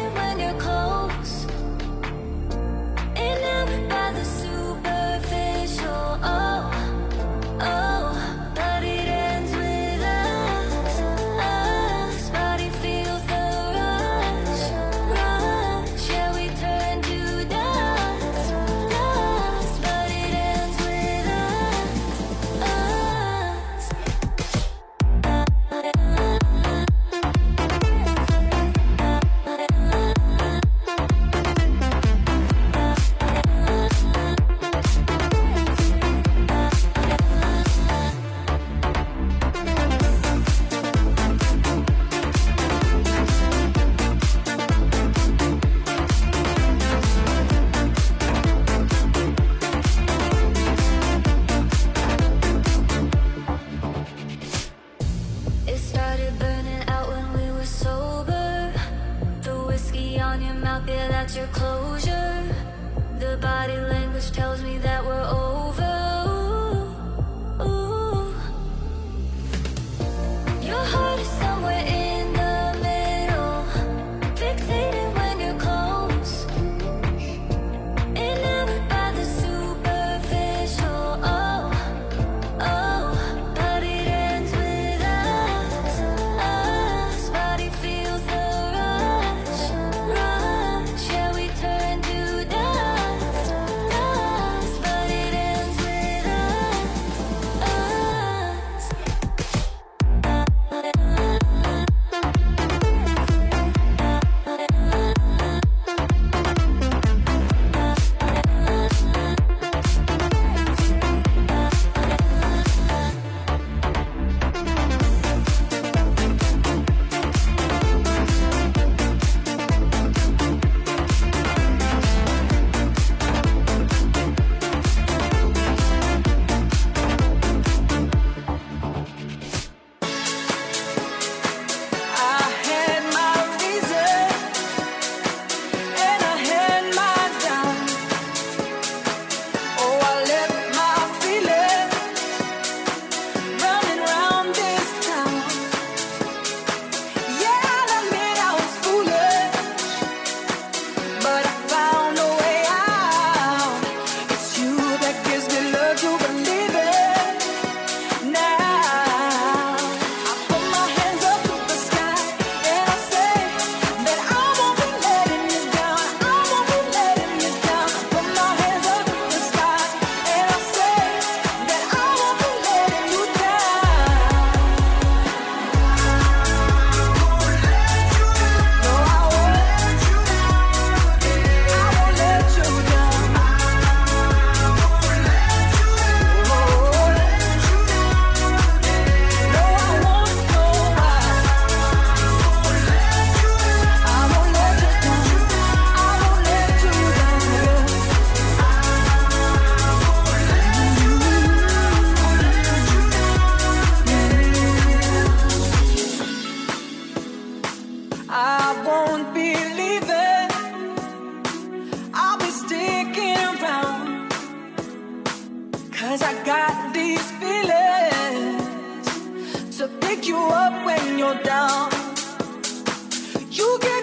You 223.58 223.78
gave 223.80 223.97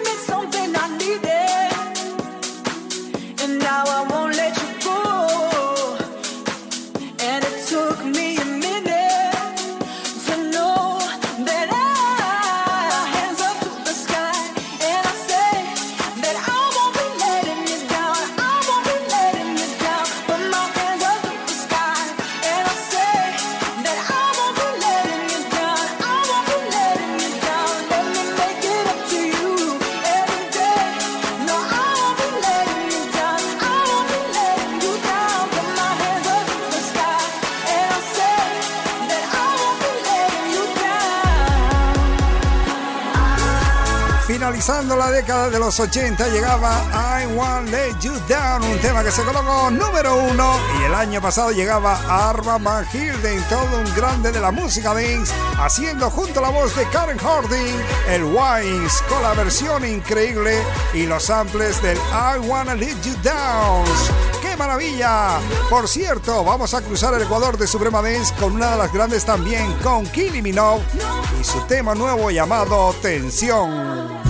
los 45.66 45.80
80 45.80 46.28
llegaba 46.28 46.80
I 47.20 47.26
Won't 47.26 47.70
Let 47.70 47.96
You 48.00 48.12
Down, 48.28 48.62
un 48.62 48.78
tema 48.78 49.02
que 49.02 49.10
se 49.10 49.24
colocó 49.24 49.68
número 49.68 50.14
uno 50.14 50.54
y 50.78 50.84
el 50.84 50.94
año 50.94 51.20
pasado 51.20 51.50
llegaba 51.50 51.98
Arma 52.08 52.58
Van 52.58 52.86
Hilden, 52.92 53.42
todo 53.48 53.80
un 53.80 53.94
grande 53.96 54.30
de 54.30 54.38
la 54.38 54.52
música 54.52 54.94
dance, 54.94 55.34
haciendo 55.58 56.08
junto 56.08 56.38
a 56.38 56.42
la 56.44 56.50
voz 56.50 56.76
de 56.76 56.84
Karen 56.90 57.18
Harding 57.18 57.74
el 58.10 58.22
Wines 58.22 59.02
con 59.08 59.20
la 59.24 59.34
versión 59.34 59.84
increíble 59.84 60.62
y 60.94 61.06
los 61.06 61.24
samples 61.24 61.82
del 61.82 61.96
I 61.96 62.38
Wanna 62.46 62.76
Let 62.76 62.94
You 63.02 63.16
Down. 63.24 63.86
¡Qué 64.40 64.56
maravilla! 64.56 65.40
Por 65.68 65.88
cierto, 65.88 66.44
vamos 66.44 66.74
a 66.74 66.80
cruzar 66.80 67.12
el 67.14 67.22
Ecuador 67.22 67.58
de 67.58 67.66
Suprema 67.66 68.02
Dance 68.02 68.32
con 68.38 68.54
una 68.54 68.70
de 68.70 68.78
las 68.78 68.92
grandes 68.92 69.24
también, 69.24 69.72
con 69.82 70.06
Kylie 70.06 70.42
Minogue 70.42 70.84
y 71.40 71.42
su 71.42 71.60
tema 71.62 71.96
nuevo 71.96 72.30
llamado 72.30 72.94
Tensión. 73.02 73.95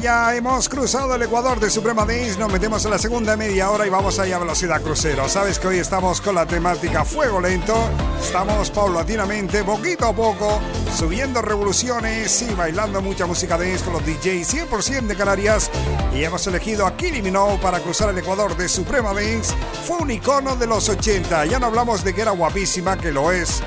Ella 0.00 0.34
hemos 0.34 0.66
cruzado 0.70 1.14
el 1.14 1.22
Ecuador 1.22 1.60
de 1.60 1.68
Suprema 1.68 2.06
Dance, 2.06 2.38
nos 2.38 2.50
metemos 2.50 2.82
en 2.86 2.90
la 2.90 2.98
segunda 2.98 3.36
media 3.36 3.70
hora 3.70 3.86
y 3.86 3.90
vamos 3.90 4.18
allá 4.18 4.36
a 4.36 4.38
velocidad 4.38 4.80
crucero. 4.80 5.28
Sabes 5.28 5.58
que 5.58 5.68
hoy 5.68 5.78
estamos 5.78 6.22
con 6.22 6.36
la 6.36 6.46
temática 6.46 7.04
fuego 7.04 7.38
lento, 7.38 7.76
estamos 8.18 8.70
paulatinamente, 8.70 9.62
poquito 9.62 10.06
a 10.06 10.14
poco, 10.14 10.58
subiendo 10.96 11.42
revoluciones 11.42 12.40
y 12.40 12.54
bailando 12.54 13.02
mucha 13.02 13.26
música 13.26 13.58
dance 13.58 13.84
con 13.84 13.92
los 13.92 14.06
DJs 14.06 14.70
100% 14.70 15.06
de 15.06 15.16
Canarias. 15.16 15.70
Y 16.14 16.24
hemos 16.24 16.46
elegido 16.46 16.86
a 16.86 16.96
Kylie 16.96 17.20
Minogue 17.20 17.58
para 17.58 17.80
cruzar 17.80 18.08
el 18.08 18.16
Ecuador 18.16 18.56
de 18.56 18.70
Suprema 18.70 19.12
Dance. 19.12 19.54
Fue 19.86 19.98
un 19.98 20.10
icono 20.10 20.56
de 20.56 20.66
los 20.66 20.88
80, 20.88 21.44
ya 21.44 21.58
no 21.58 21.66
hablamos 21.66 22.04
de 22.04 22.14
que 22.14 22.22
era 22.22 22.30
guapísima, 22.30 22.96
que 22.96 23.12
lo 23.12 23.32
es, 23.32 23.62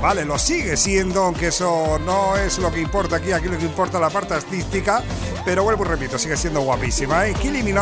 Vale, 0.00 0.24
lo 0.24 0.38
sigue 0.38 0.76
siendo, 0.76 1.24
aunque 1.24 1.48
eso 1.48 1.98
no 2.04 2.36
es 2.36 2.58
lo 2.58 2.70
que 2.70 2.80
importa 2.80 3.16
aquí, 3.16 3.32
aquí 3.32 3.48
lo 3.48 3.58
que 3.58 3.64
importa 3.64 3.98
la 3.98 4.10
parte 4.10 4.34
artística, 4.34 5.02
pero 5.46 5.62
vuelvo 5.62 5.84
y 5.84 5.88
repito, 5.88 6.18
sigue 6.18 6.36
siendo 6.36 6.60
guapísima, 6.60 7.28
¿eh? 7.28 7.32
Kylie 7.40 7.72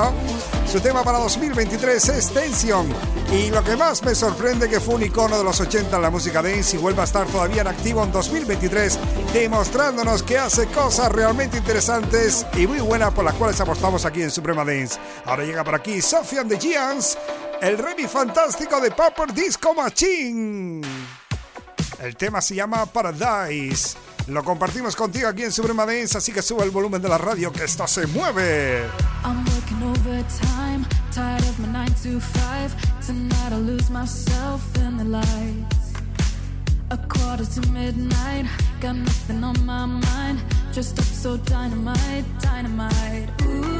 su 0.71 0.81
tema 0.81 1.03
para 1.03 1.19
2023 1.19 2.09
es 2.11 2.29
Tension, 2.29 2.87
y 3.33 3.49
lo 3.51 3.65
que 3.65 3.75
más 3.75 4.03
me 4.03 4.15
sorprende 4.15 4.69
que 4.69 4.81
fue 4.81 4.97
un 4.97 5.03
icono 5.05 5.39
de 5.39 5.45
los 5.45 5.61
80 5.61 5.97
en 5.97 6.03
la 6.03 6.11
música 6.11 6.43
dance 6.43 6.77
y 6.77 6.79
vuelve 6.79 7.01
a 7.01 7.05
estar 7.05 7.27
todavía 7.27 7.63
en 7.63 7.69
activo 7.69 8.05
en 8.05 8.13
2023, 8.13 8.99
demostrándonos 9.33 10.23
que 10.23 10.37
hace 10.37 10.67
cosas 10.67 11.11
realmente 11.11 11.57
interesantes 11.57 12.47
y 12.55 12.67
muy 12.67 12.81
buenas 12.81 13.15
por 13.15 13.25
las 13.25 13.35
cuales 13.35 13.59
apostamos 13.59 14.05
aquí 14.05 14.23
en 14.23 14.31
Suprema 14.31 14.63
Dance. 14.63 14.99
Ahora 15.25 15.45
llega 15.45 15.65
por 15.65 15.75
aquí 15.75 16.03
Sophie 16.03 16.41
and 16.41 16.51
the 16.51 16.61
Giants, 16.61 17.17
el 17.63 17.79
remix 17.79 18.11
fantástico 18.11 18.79
de 18.79 18.91
Papa 18.91 19.25
Disco 19.33 19.73
Machine. 19.73 20.83
El 22.03 22.15
tema 22.15 22.43
se 22.43 22.57
llama 22.57 22.85
Paradise. 22.85 23.97
Lo 24.27 24.43
compartimos 24.43 24.97
contigo 24.97 25.29
aquí 25.29 25.43
en 25.43 25.53
Suprema 25.53 25.85
Dance, 25.85 26.17
así 26.17 26.33
que 26.33 26.41
sube 26.41 26.65
el 26.65 26.71
volumen 26.71 27.03
de 27.03 27.09
la 27.11 27.19
radio 27.19 27.53
que 27.53 27.65
esto 27.65 27.87
se 27.87 28.07
mueve. 28.07 28.85
I'm 29.23 29.45
working 29.45 29.83
overtime, 29.83 30.87
tired 31.13 31.43
of 31.43 31.59
my 31.59 31.67
9 31.67 31.87
to 32.03 32.21
5. 32.21 33.07
Tonight 33.07 33.53
I'll 33.53 33.61
lose 33.61 33.91
myself 33.91 34.63
in 34.77 34.97
the 34.97 35.05
lights. 35.05 35.93
A 36.91 36.97
quarter 36.97 37.45
to 37.45 37.61
midnight, 37.71 38.47
got 38.81 38.97
nothing 38.97 39.45
on 39.45 39.57
my 39.67 39.85
mind. 39.85 40.41
Dressed 40.73 40.99
up 40.99 41.05
so 41.05 41.37
dynamite, 41.37 42.25
dynamite. 42.41 43.29
Ooh, 43.43 43.74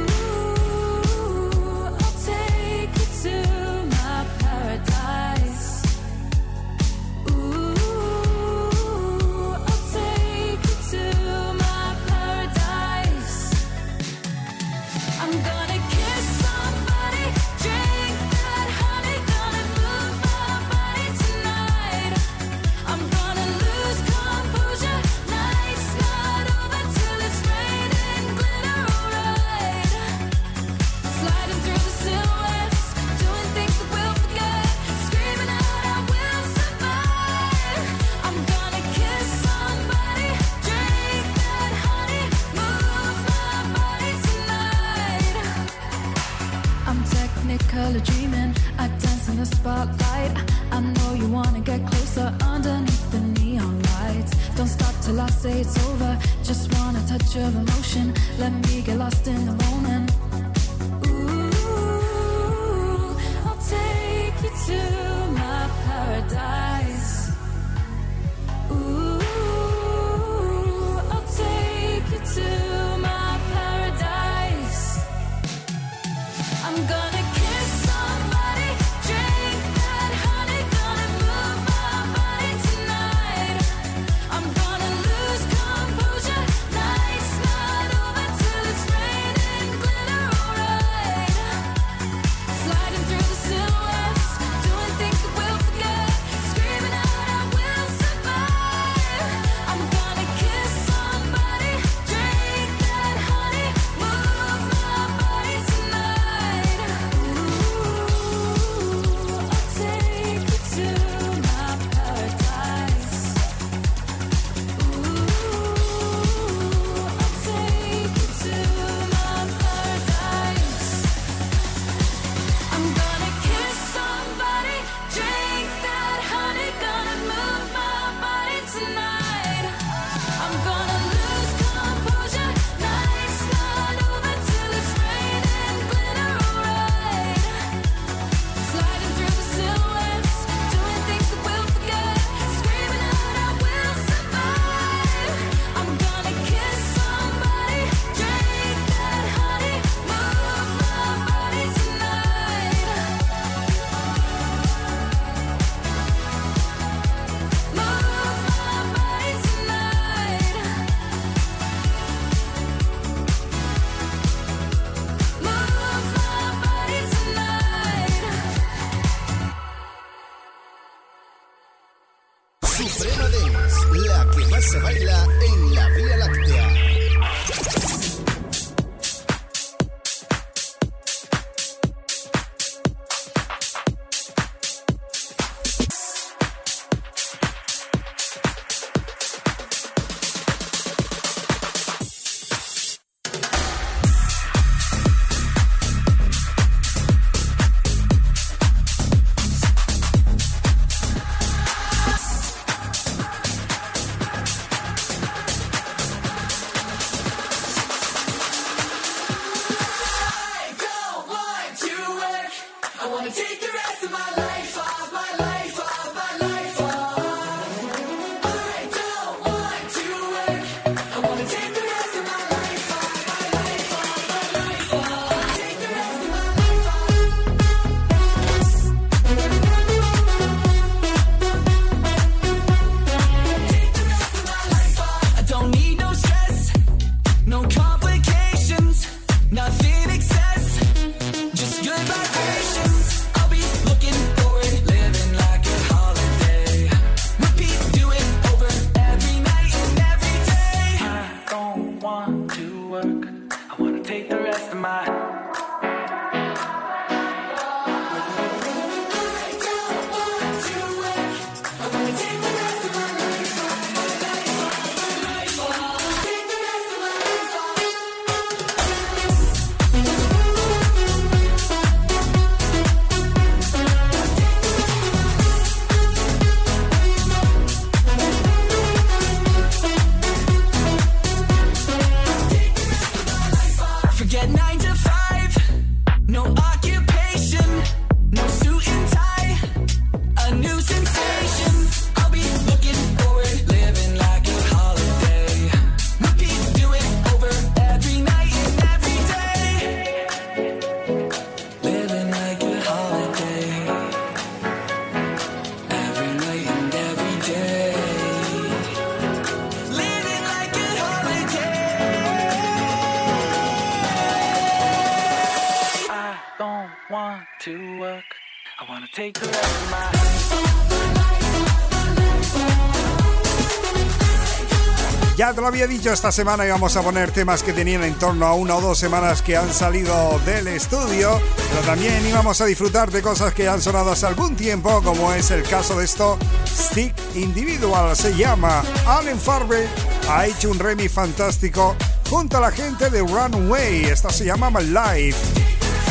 lo 325.65 325.69
había 325.69 325.87
dicho, 325.87 326.13
esta 326.13 326.31
semana 326.31 326.63
íbamos 326.63 326.95
a 326.95 327.01
poner 327.01 327.31
temas 327.31 327.63
que 327.63 327.73
tenían 327.73 328.03
en 328.03 328.13
torno 328.19 328.45
a 328.45 328.53
una 328.53 328.75
o 328.75 328.81
dos 328.81 328.99
semanas 328.99 329.41
que 329.41 329.57
han 329.57 329.73
salido 329.73 330.39
del 330.45 330.67
estudio, 330.67 331.41
pero 331.71 331.81
también 331.87 332.23
íbamos 332.23 332.61
a 332.61 332.65
disfrutar 332.65 333.09
de 333.09 333.23
cosas 333.23 333.51
que 333.51 333.67
han 333.67 333.81
sonado 333.81 334.11
hace 334.11 334.27
algún 334.27 334.55
tiempo, 334.55 335.01
como 335.01 335.33
es 335.33 335.49
el 335.49 335.63
caso 335.63 335.97
de 335.97 336.05
esto, 336.05 336.37
Stick 336.67 337.15
Individual 337.33 338.15
se 338.15 338.35
llama. 338.35 338.83
Allen 339.07 339.39
Farbe 339.39 339.87
ha 340.29 340.45
hecho 340.45 340.69
un 340.69 340.77
remix 340.77 341.11
fantástico 341.11 341.95
junto 342.29 342.57
a 342.57 342.61
la 342.61 342.71
gente 342.71 343.09
de 343.09 343.21
Runway, 343.21 344.05
esta 344.05 344.29
se 344.29 344.45
llama 344.45 344.69
My 344.69 344.83
Life. 344.83 345.54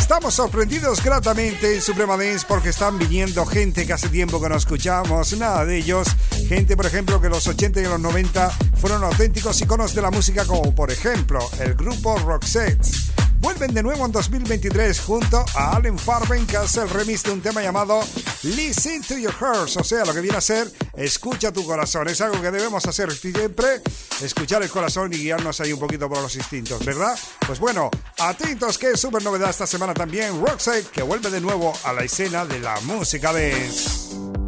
Estamos 0.05 0.34
sorprendidos 0.34 1.02
gratamente 1.02 1.74
en 1.74 1.80
Suprema 1.80 2.18
Dance 2.18 2.44
porque 2.46 2.68
están 2.68 2.98
viniendo 2.98 3.46
gente 3.46 3.86
que 3.86 3.94
hace 3.94 4.11
tiempo 4.11 4.38
que 4.38 4.50
no 4.50 4.57
escuchamos, 4.57 5.34
nada 5.38 5.64
de 5.64 5.78
ellos. 5.78 6.09
Gente, 6.46 6.76
por 6.76 6.84
ejemplo, 6.84 7.22
que 7.22 7.30
los 7.30 7.46
80 7.46 7.80
y 7.80 7.84
los 7.84 7.98
90 7.98 8.50
fueron 8.76 9.02
auténticos 9.02 9.62
iconos 9.62 9.94
de 9.94 10.02
la 10.02 10.11
música, 10.11 10.44
como 10.44 10.74
por 10.74 10.90
ejemplo 10.90 11.38
el 11.59 11.72
grupo 11.72 12.18
Roxette. 12.18 13.13
Vuelven 13.45 13.74
de 13.74 13.82
nuevo 13.82 14.07
en 14.07 14.11
2023 14.11 15.01
junto 15.01 15.45
a 15.55 15.76
Allen 15.76 15.99
Farben 15.99 16.47
que 16.47 16.57
hace 16.57 16.80
el 16.80 16.88
remix 16.88 17.24
de 17.24 17.32
un 17.32 17.42
tema 17.42 17.62
llamado 17.62 18.01
Listen 18.42 19.03
to 19.03 19.18
Your 19.18 19.34
Heart, 19.34 19.76
o 19.76 19.84
sea, 19.84 20.03
lo 20.07 20.14
que 20.14 20.22
viene 20.22 20.38
a 20.38 20.40
ser 20.40 20.66
Escucha 20.97 21.53
tu 21.53 21.62
corazón. 21.66 22.09
Es 22.09 22.22
algo 22.22 22.40
que 22.40 22.51
debemos 22.51 22.86
hacer 22.86 23.12
siempre, 23.12 23.82
escuchar 24.22 24.62
el 24.62 24.70
corazón 24.70 25.12
y 25.12 25.18
guiarnos 25.18 25.61
ahí 25.61 25.74
un 25.74 25.80
poquito 25.80 26.09
por 26.09 26.22
los 26.22 26.34
instintos, 26.36 26.82
¿verdad? 26.86 27.18
Pues 27.47 27.61
bueno, 27.61 27.90
atentos 28.18 28.78
que 28.78 28.92
es 28.92 29.01
súper 29.01 29.22
novedad 29.22 29.51
esta 29.51 29.66
semana 29.66 29.92
también 29.92 30.42
Roxette 30.42 30.88
que 30.90 31.03
vuelve 31.03 31.28
de 31.28 31.42
nuevo 31.42 31.74
a 31.84 31.92
la 31.92 32.03
escena 32.03 32.47
de 32.47 32.61
la 32.61 32.80
música 32.80 33.30
dance. 33.30 34.43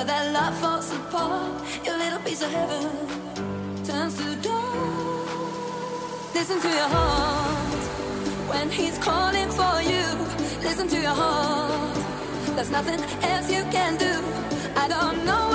But 0.00 0.06
that 0.06 0.32
love 0.32 0.56
falls 0.60 0.90
apart. 0.94 1.62
Your 1.84 1.98
little 1.98 2.20
piece 2.20 2.40
of 2.40 2.50
heaven 2.50 2.84
turns 3.84 4.16
to 4.16 4.34
dawn. 4.36 5.26
Listen 6.32 6.58
to 6.58 6.68
your 6.68 6.88
heart 6.96 7.84
when 8.48 8.70
he's 8.70 8.96
calling 8.96 9.50
for 9.50 9.76
you. 9.92 10.06
Listen 10.62 10.88
to 10.88 10.98
your 10.98 11.16
heart. 11.22 11.98
There's 12.56 12.70
nothing 12.70 12.98
else 13.30 13.50
you 13.52 13.62
can 13.76 13.98
do. 13.98 14.14
I 14.74 14.88
don't 14.88 15.22
know 15.26 15.49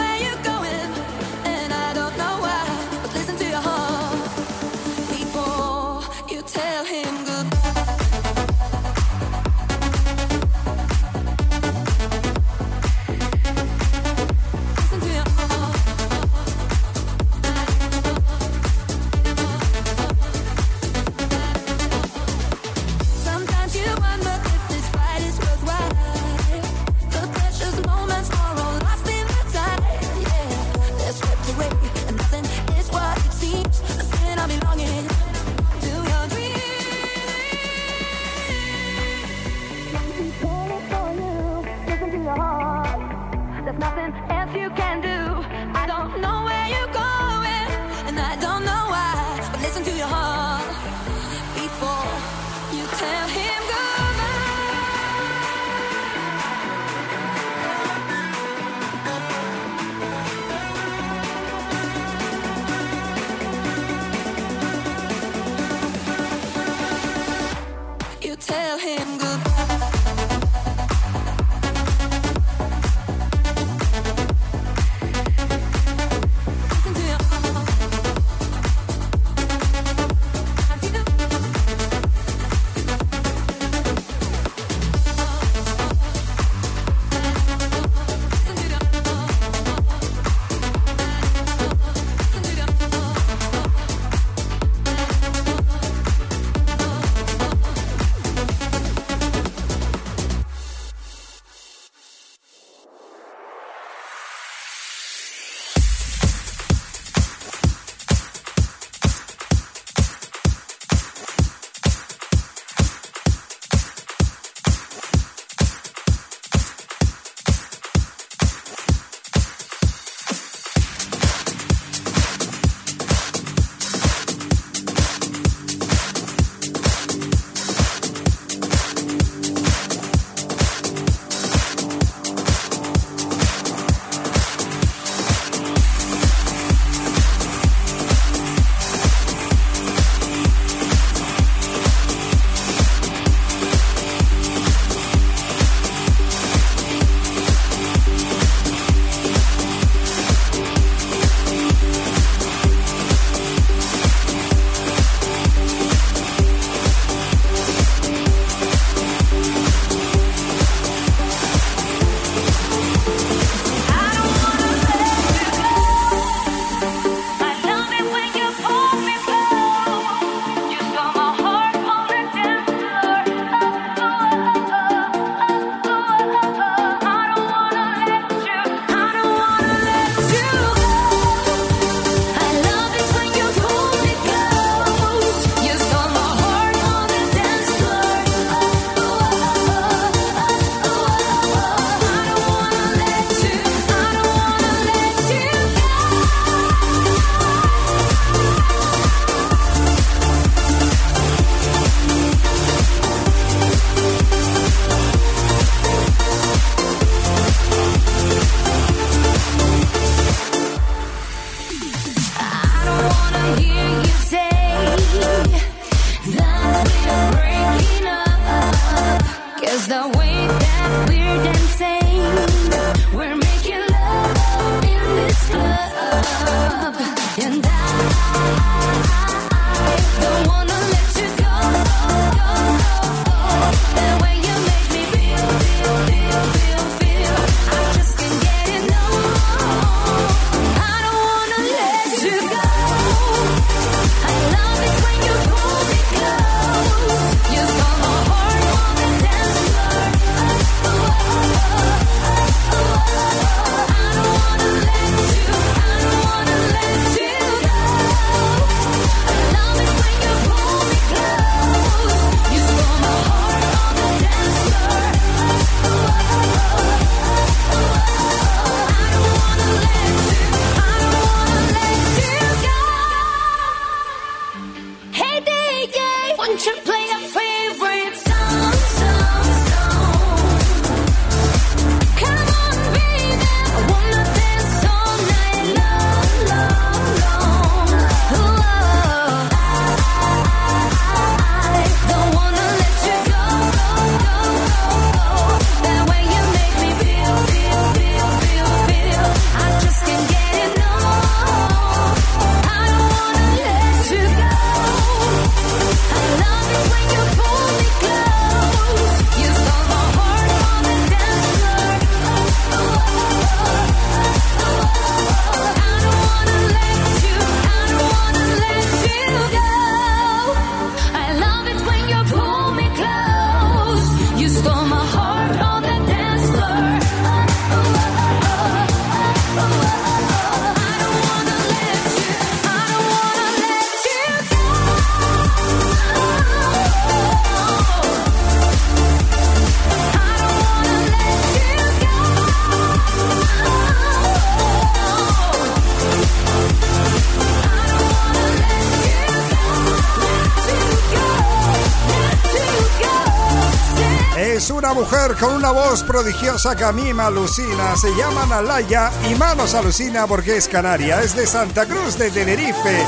una 355.65 355.71
voz 355.71 356.03
prodigiosa 356.03 356.75
que 356.75 356.83
a 356.83 356.91
mí 356.91 357.11
me 357.11 357.23
alucina. 357.23 357.97
Se 357.97 358.15
llama 358.15 358.45
Nalaya 358.45 359.11
y 359.27 359.33
más 359.33 359.57
nos 359.57 359.73
alucina 359.73 360.27
porque 360.27 360.57
es 360.57 360.67
canaria. 360.67 361.23
Es 361.23 361.35
de 361.35 361.47
Santa 361.47 361.87
Cruz 361.87 362.19
de 362.19 362.29
Tenerife, 362.29 363.03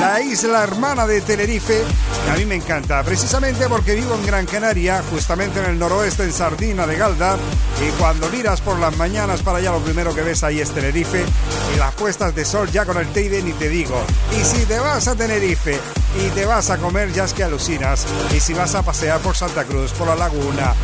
la 0.00 0.20
isla 0.20 0.64
hermana 0.64 1.06
de 1.06 1.20
Tenerife. 1.20 1.84
que 2.24 2.30
a 2.32 2.34
mí 2.34 2.46
me 2.46 2.56
encanta, 2.56 3.04
precisamente 3.04 3.68
porque 3.68 3.94
vivo 3.94 4.16
en 4.16 4.26
Gran 4.26 4.46
Canaria, 4.46 5.04
justamente 5.08 5.60
en 5.60 5.66
el 5.66 5.78
noroeste, 5.78 6.24
en 6.24 6.32
Sardina 6.32 6.84
de 6.84 6.96
Galda. 6.96 7.36
Y 7.86 7.90
cuando 7.92 8.28
miras 8.30 8.60
por 8.60 8.80
las 8.80 8.96
mañanas 8.96 9.42
para 9.42 9.58
allá, 9.58 9.70
lo 9.70 9.78
primero 9.78 10.12
que 10.12 10.22
ves 10.22 10.42
ahí 10.42 10.60
es 10.60 10.72
Tenerife. 10.72 11.24
Y 11.72 11.78
las 11.78 11.94
puestas 11.94 12.34
de 12.34 12.44
sol 12.44 12.68
ya 12.72 12.84
con 12.86 12.96
el 12.96 13.06
Teide 13.12 13.40
ni 13.40 13.52
te 13.52 13.68
digo. 13.68 14.02
Y 14.36 14.42
si 14.42 14.64
te 14.64 14.80
vas 14.80 15.06
a 15.06 15.14
Tenerife 15.14 15.78
y 16.16 16.28
te 16.30 16.46
vas 16.46 16.70
a 16.70 16.78
comer, 16.78 17.12
ya 17.12 17.24
es 17.24 17.32
que 17.32 17.44
alucinas. 17.44 18.06
Y 18.34 18.40
si 18.40 18.52
vas 18.52 18.74
a 18.74 18.82
pasear 18.82 19.20
por 19.20 19.36
Santa 19.36 19.64
Cruz, 19.64 19.92
por 19.92 20.08
la 20.08 20.16
laguna, 20.16 20.74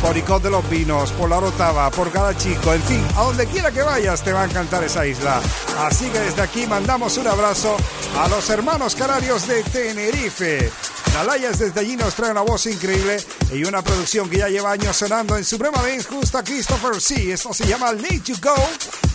por 0.00 0.16
Icod 0.16 0.42
de 0.42 0.50
los 0.50 0.64
Pinos, 0.66 1.12
por 1.12 1.28
la 1.28 1.38
Orotava, 1.38 1.90
por 1.90 2.10
Chico, 2.36 2.72
en 2.72 2.82
fin, 2.82 3.06
a 3.16 3.22
donde 3.22 3.46
quiera 3.46 3.70
que 3.70 3.82
vayas 3.82 4.22
te 4.22 4.32
va 4.32 4.42
a 4.42 4.44
encantar 4.44 4.82
esa 4.84 5.06
isla. 5.06 5.40
Así 5.78 6.08
que 6.08 6.20
desde 6.20 6.42
aquí 6.42 6.66
mandamos 6.66 7.16
un 7.18 7.26
abrazo 7.26 7.76
a 8.18 8.28
los 8.28 8.48
hermanos 8.50 8.94
canarios 8.94 9.46
de 9.46 9.62
Tenerife. 9.64 10.70
Nalayas 11.14 11.58
desde 11.58 11.80
allí 11.80 11.96
nos 11.96 12.14
trae 12.14 12.30
una 12.30 12.42
voz 12.42 12.66
increíble 12.66 13.18
y 13.52 13.64
una 13.64 13.82
producción 13.82 14.30
que 14.30 14.38
ya 14.38 14.48
lleva 14.48 14.70
años 14.70 14.96
sonando 14.96 15.36
en 15.36 15.44
Suprema 15.44 15.82
Dance 15.82 16.08
justo 16.08 16.38
a 16.38 16.44
Christopher 16.44 17.00
C. 17.00 17.32
Esto 17.32 17.52
se 17.52 17.66
llama 17.66 17.92
Let 17.92 18.22
You 18.26 18.36
Go 18.40 18.54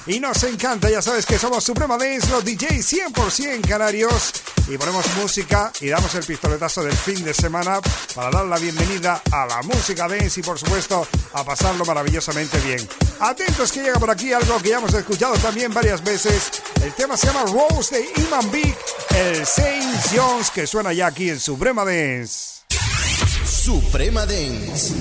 y 0.05 0.19
nos 0.19 0.43
encanta. 0.43 0.89
Ya 0.89 1.01
sabes 1.01 1.25
que 1.25 1.39
somos 1.39 1.63
Suprema 1.63 1.97
Dance, 1.97 2.29
los 2.29 2.43
DJs 2.43 3.13
100% 3.13 3.67
canarios 3.67 4.33
y 4.67 4.77
ponemos 4.77 5.05
música 5.17 5.54
y 5.79 5.87
damos 5.87 6.13
el 6.15 6.23
pistoletazo 6.25 6.83
del 6.83 6.95
fin 6.95 7.23
de 7.23 7.33
semana 7.33 7.79
para 8.13 8.29
dar 8.29 8.45
la 8.45 8.57
bienvenida 8.57 9.21
a 9.31 9.45
la 9.45 9.61
música 9.61 10.07
dance 10.07 10.39
y 10.39 10.43
por 10.43 10.59
supuesto 10.59 11.07
a 11.33 11.45
pasarlo 11.45 11.85
maravillosamente 11.85 12.59
bien. 12.59 12.85
Atentos 13.21 13.71
que 13.71 13.81
llega 13.81 13.97
por 13.97 14.09
aquí 14.09 14.33
algo 14.33 14.57
que 14.61 14.69
ya 14.69 14.77
hemos 14.77 14.93
escuchado 14.93 15.35
también 15.35 15.73
varias 15.73 16.03
veces. 16.03 16.61
El 16.83 16.93
tema 16.93 17.15
se 17.15 17.27
llama 17.27 17.45
Rose 17.45 17.95
de 17.95 18.21
Iman 18.23 18.51
Big, 18.51 18.75
el 19.15 19.45
Saint 19.45 19.95
Jones 20.13 20.51
que 20.51 20.67
suena 20.67 20.91
ya 20.91 21.07
aquí 21.07 21.29
en 21.29 21.39
Suprema 21.39 21.85
Dance. 21.85 22.63
Suprema 23.45 24.25
Dance. 24.25 24.93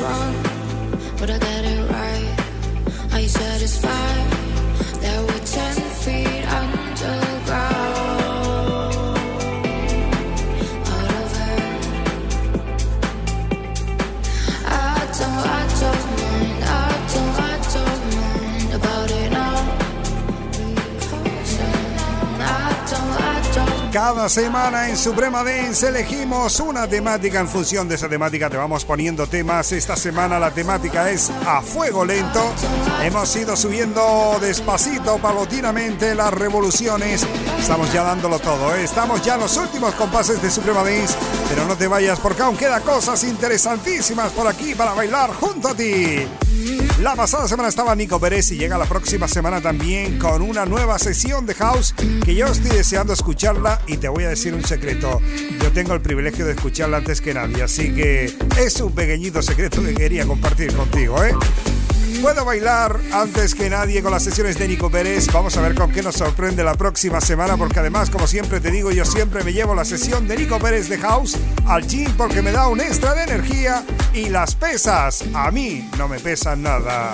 Wrong, 0.00 0.34
but 1.18 1.30
I 1.30 1.38
get 1.38 1.64
it 1.64 1.90
right. 1.90 3.12
Are 3.12 3.20
you 3.20 3.28
satisfied 3.28 4.37
Cada 24.00 24.28
semana 24.28 24.88
en 24.88 24.96
Suprema 24.96 25.42
Dance 25.42 25.88
elegimos 25.88 26.60
una 26.60 26.86
temática. 26.86 27.40
En 27.40 27.48
función 27.48 27.88
de 27.88 27.96
esa 27.96 28.08
temática 28.08 28.48
te 28.48 28.56
vamos 28.56 28.84
poniendo 28.84 29.26
temas. 29.26 29.72
Esta 29.72 29.96
semana 29.96 30.38
la 30.38 30.52
temática 30.52 31.10
es 31.10 31.32
a 31.44 31.60
fuego 31.62 32.04
lento. 32.04 32.54
Hemos 33.02 33.34
ido 33.34 33.56
subiendo 33.56 34.38
despacito, 34.40 35.18
paulatinamente 35.18 36.14
las 36.14 36.32
revoluciones. 36.32 37.26
Estamos 37.58 37.92
ya 37.92 38.04
dándolo 38.04 38.38
todo. 38.38 38.72
¿eh? 38.76 38.84
Estamos 38.84 39.20
ya 39.20 39.34
en 39.34 39.40
los 39.40 39.56
últimos 39.56 39.92
compases 39.96 40.40
de 40.40 40.48
Suprema 40.48 40.84
Dance. 40.84 41.16
Pero 41.48 41.66
no 41.66 41.74
te 41.74 41.88
vayas 41.88 42.20
porque 42.20 42.42
aún 42.42 42.56
queda 42.56 42.80
cosas 42.82 43.24
interesantísimas 43.24 44.30
por 44.30 44.46
aquí 44.46 44.76
para 44.76 44.94
bailar 44.94 45.34
junto 45.34 45.70
a 45.70 45.74
ti. 45.74 46.24
La 47.00 47.14
pasada 47.14 47.46
semana 47.46 47.68
estaba 47.68 47.94
Nico 47.94 48.18
Pérez 48.18 48.50
y 48.50 48.56
llega 48.56 48.76
la 48.76 48.84
próxima 48.84 49.28
semana 49.28 49.60
también 49.60 50.18
con 50.18 50.42
una 50.42 50.66
nueva 50.66 50.98
sesión 50.98 51.46
de 51.46 51.54
house 51.54 51.94
que 52.24 52.34
yo 52.34 52.46
estoy 52.46 52.72
deseando 52.72 53.12
escucharla 53.12 53.80
y 53.86 53.98
te 53.98 54.08
voy 54.08 54.24
a 54.24 54.30
decir 54.30 54.52
un 54.52 54.64
secreto. 54.64 55.20
Yo 55.62 55.70
tengo 55.70 55.94
el 55.94 56.00
privilegio 56.00 56.44
de 56.44 56.54
escucharla 56.54 56.96
antes 56.96 57.20
que 57.20 57.32
nadie, 57.34 57.62
así 57.62 57.94
que 57.94 58.34
es 58.58 58.80
un 58.80 58.92
pequeñito 58.92 59.42
secreto 59.42 59.80
que 59.80 59.94
quería 59.94 60.26
compartir 60.26 60.74
contigo, 60.74 61.22
¿eh? 61.22 61.34
Puedo 62.22 62.44
bailar 62.44 62.98
antes 63.12 63.54
que 63.54 63.70
nadie 63.70 64.02
con 64.02 64.10
las 64.10 64.24
sesiones 64.24 64.58
de 64.58 64.66
Nico 64.66 64.90
Pérez. 64.90 65.28
Vamos 65.32 65.56
a 65.56 65.60
ver 65.60 65.74
con 65.74 65.92
qué 65.92 66.02
nos 66.02 66.16
sorprende 66.16 66.64
la 66.64 66.74
próxima 66.74 67.20
semana, 67.20 67.56
porque 67.56 67.78
además, 67.78 68.10
como 68.10 68.26
siempre 68.26 68.60
te 68.60 68.70
digo, 68.70 68.90
yo 68.90 69.04
siempre 69.04 69.44
me 69.44 69.52
llevo 69.52 69.74
la 69.74 69.84
sesión 69.84 70.26
de 70.26 70.36
Nico 70.36 70.58
Pérez 70.58 70.88
de 70.88 70.98
House 70.98 71.36
al 71.66 71.86
gym 71.86 72.10
porque 72.16 72.42
me 72.42 72.50
da 72.50 72.68
un 72.68 72.80
extra 72.80 73.14
de 73.14 73.22
energía 73.22 73.84
y 74.12 74.30
las 74.30 74.54
pesas 74.54 75.24
a 75.32 75.50
mí 75.50 75.88
no 75.96 76.08
me 76.08 76.18
pesan 76.18 76.62
nada. 76.62 77.12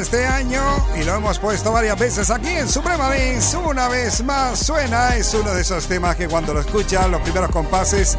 Este 0.00 0.26
año 0.26 0.62
y 0.98 1.04
lo 1.04 1.14
hemos 1.14 1.38
puesto 1.38 1.70
varias 1.70 1.98
veces 1.98 2.30
aquí 2.30 2.48
en 2.48 2.68
Suprema 2.68 3.08
Dance. 3.10 3.56
Una 3.56 3.88
vez 3.88 4.24
más 4.24 4.58
suena, 4.58 5.16
es 5.16 5.32
uno 5.34 5.52
de 5.52 5.60
esos 5.60 5.86
temas 5.86 6.16
que 6.16 6.28
cuando 6.28 6.54
lo 6.54 6.60
escuchas, 6.60 7.08
los 7.08 7.20
primeros 7.20 7.50
compases, 7.50 8.16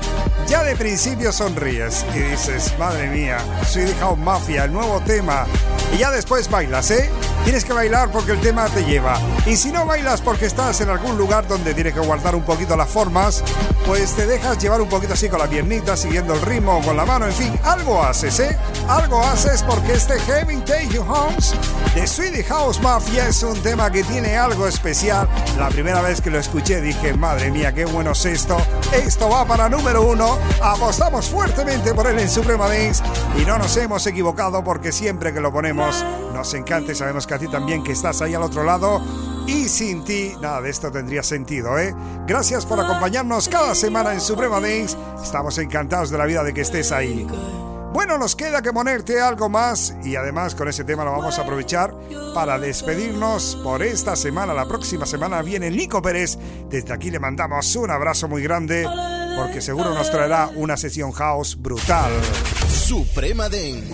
ya 0.48 0.64
de 0.64 0.76
principio 0.76 1.34
sonríes 1.34 2.06
y 2.16 2.20
dices, 2.20 2.74
madre 2.78 3.10
mía, 3.10 3.40
Sweet 3.66 4.00
House 4.00 4.18
Mafia, 4.20 4.66
el 4.66 4.72
nuevo 4.72 5.02
tema. 5.02 5.46
Y 5.94 5.98
ya 5.98 6.12
después 6.12 6.50
bailas, 6.50 6.92
¿eh? 6.92 7.10
Tienes 7.44 7.66
que 7.66 7.74
bailar 7.74 8.10
porque 8.10 8.32
el 8.32 8.40
tema 8.40 8.68
te 8.68 8.86
lleva. 8.86 9.20
Y 9.46 9.58
si 9.58 9.72
no 9.72 9.86
bailas 9.86 10.22
porque 10.22 10.46
estás 10.46 10.80
en 10.80 10.90
algún 10.90 11.18
lugar 11.18 11.46
donde 11.48 11.74
tienes 11.74 11.94
que 11.94 12.00
guardar 12.00 12.36
un 12.36 12.44
poquito 12.44 12.78
las 12.78 12.90
formas, 12.90 13.44
pues 13.86 14.16
te 14.16 14.26
dejas 14.26 14.58
llevar 14.60 14.80
un 14.82 14.88
poquito 14.88 15.14
así 15.14 15.28
con 15.28 15.40
la 15.40 15.48
piernita, 15.48 15.98
siguiendo 15.98 16.34
el 16.34 16.42
ritmo 16.42 16.82
con 16.82 16.96
la 16.96 17.06
mano, 17.06 17.26
en 17.26 17.34
fin, 17.34 17.60
algo 17.64 18.02
haces, 18.02 18.40
¿eh? 18.40 18.58
Algo 18.88 19.22
haces 19.22 19.62
porque 19.64 19.94
este 19.94 20.18
Heaven 20.22 20.64
Take 20.64 20.88
You 20.88 21.02
Homes 21.02 21.54
de 21.94 22.08
Sweetie 22.08 22.44
House 22.46 22.82
Mafia 22.82 23.28
es 23.28 23.44
un 23.44 23.62
tema 23.62 23.92
que 23.92 24.04
tiene 24.04 24.38
algo 24.38 24.66
especial. 24.68 25.28
La 25.58 25.68
primera 25.68 26.02
vez 26.02 26.22
que 26.22 26.30
lo 26.30 26.40
escuché 26.40 26.80
dije, 26.80 27.14
madre 27.14 27.52
mía, 27.52 27.74
qué 27.74 27.84
bueno 27.84 28.12
es 28.12 28.26
esto. 28.26 28.58
Esto 28.94 29.30
va 29.30 29.46
para 29.46 29.68
número 29.68 30.02
uno. 30.02 30.38
Apostamos 30.62 31.28
fuertemente 31.28 31.94
por 31.94 32.08
él 32.08 32.20
en 32.20 32.30
Suprema 32.30 32.70
Dance 32.70 33.04
y 33.38 33.46
no 33.46 33.58
nos 33.58 33.76
hemos 33.76 34.08
equivocado 34.08 34.64
porque 34.64 34.94
siempre 34.94 35.34
que 35.34 35.42
lo 35.42 35.52
ponemos 35.52 36.04
nos 36.34 36.54
encanta 36.54 36.92
y 36.92 36.96
sabemos 36.96 37.28
que 37.28 37.33
a 37.34 37.40
ti 37.40 37.48
también 37.48 37.84
que 37.84 37.92
estás 37.92 38.22
ahí 38.22 38.34
al 38.34 38.44
otro 38.44 38.64
lado. 38.64 39.02
Y 39.48 39.68
sin 39.68 40.04
ti, 40.06 40.34
nada 40.42 40.62
de 40.62 40.70
esto 40.70 40.92
tendría 40.92 41.22
sentido, 41.22 41.78
¿eh? 41.78 41.94
Gracias 42.26 42.66
por 42.66 42.80
acompañarnos 42.80 43.50
cada 43.50 43.76
semana 43.76 44.14
en 44.14 44.22
Suprema 44.22 44.62
Dance. 44.62 44.96
Estamos 45.22 45.58
encantados 45.58 46.10
de 46.10 46.18
la 46.18 46.26
vida 46.26 46.44
de 46.44 46.54
que 46.54 46.62
estés 46.62 46.92
ahí. 46.92 47.28
Bueno, 47.94 48.18
nos 48.18 48.36
queda 48.36 48.64
que 48.64 48.74
ponerte 48.74 49.22
algo 49.22 49.50
más 49.50 49.94
y 50.04 50.16
además 50.16 50.56
con 50.56 50.68
ese 50.68 50.84
tema 50.84 51.04
lo 51.04 51.12
vamos 51.12 51.38
a 51.38 51.44
aprovechar 51.44 51.94
para 52.34 52.58
despedirnos 52.58 53.56
por 53.64 53.84
esta 53.84 54.16
semana. 54.16 54.54
La 54.54 54.66
próxima 54.66 55.06
semana 55.06 55.44
viene 55.44 55.70
Nico 55.70 56.02
Pérez. 56.02 56.40
Desde 56.70 56.92
aquí 56.92 57.12
le 57.12 57.20
mandamos 57.20 57.76
un 57.76 57.92
abrazo 57.92 58.28
muy 58.28 58.42
grande 58.42 58.88
porque 59.38 59.62
seguro 59.62 59.94
nos 59.94 60.10
traerá 60.10 60.50
una 60.56 60.76
sesión 60.76 61.12
house 61.12 61.56
brutal. 61.56 62.12
Suprema 62.68 63.48
Dance. 63.48 63.94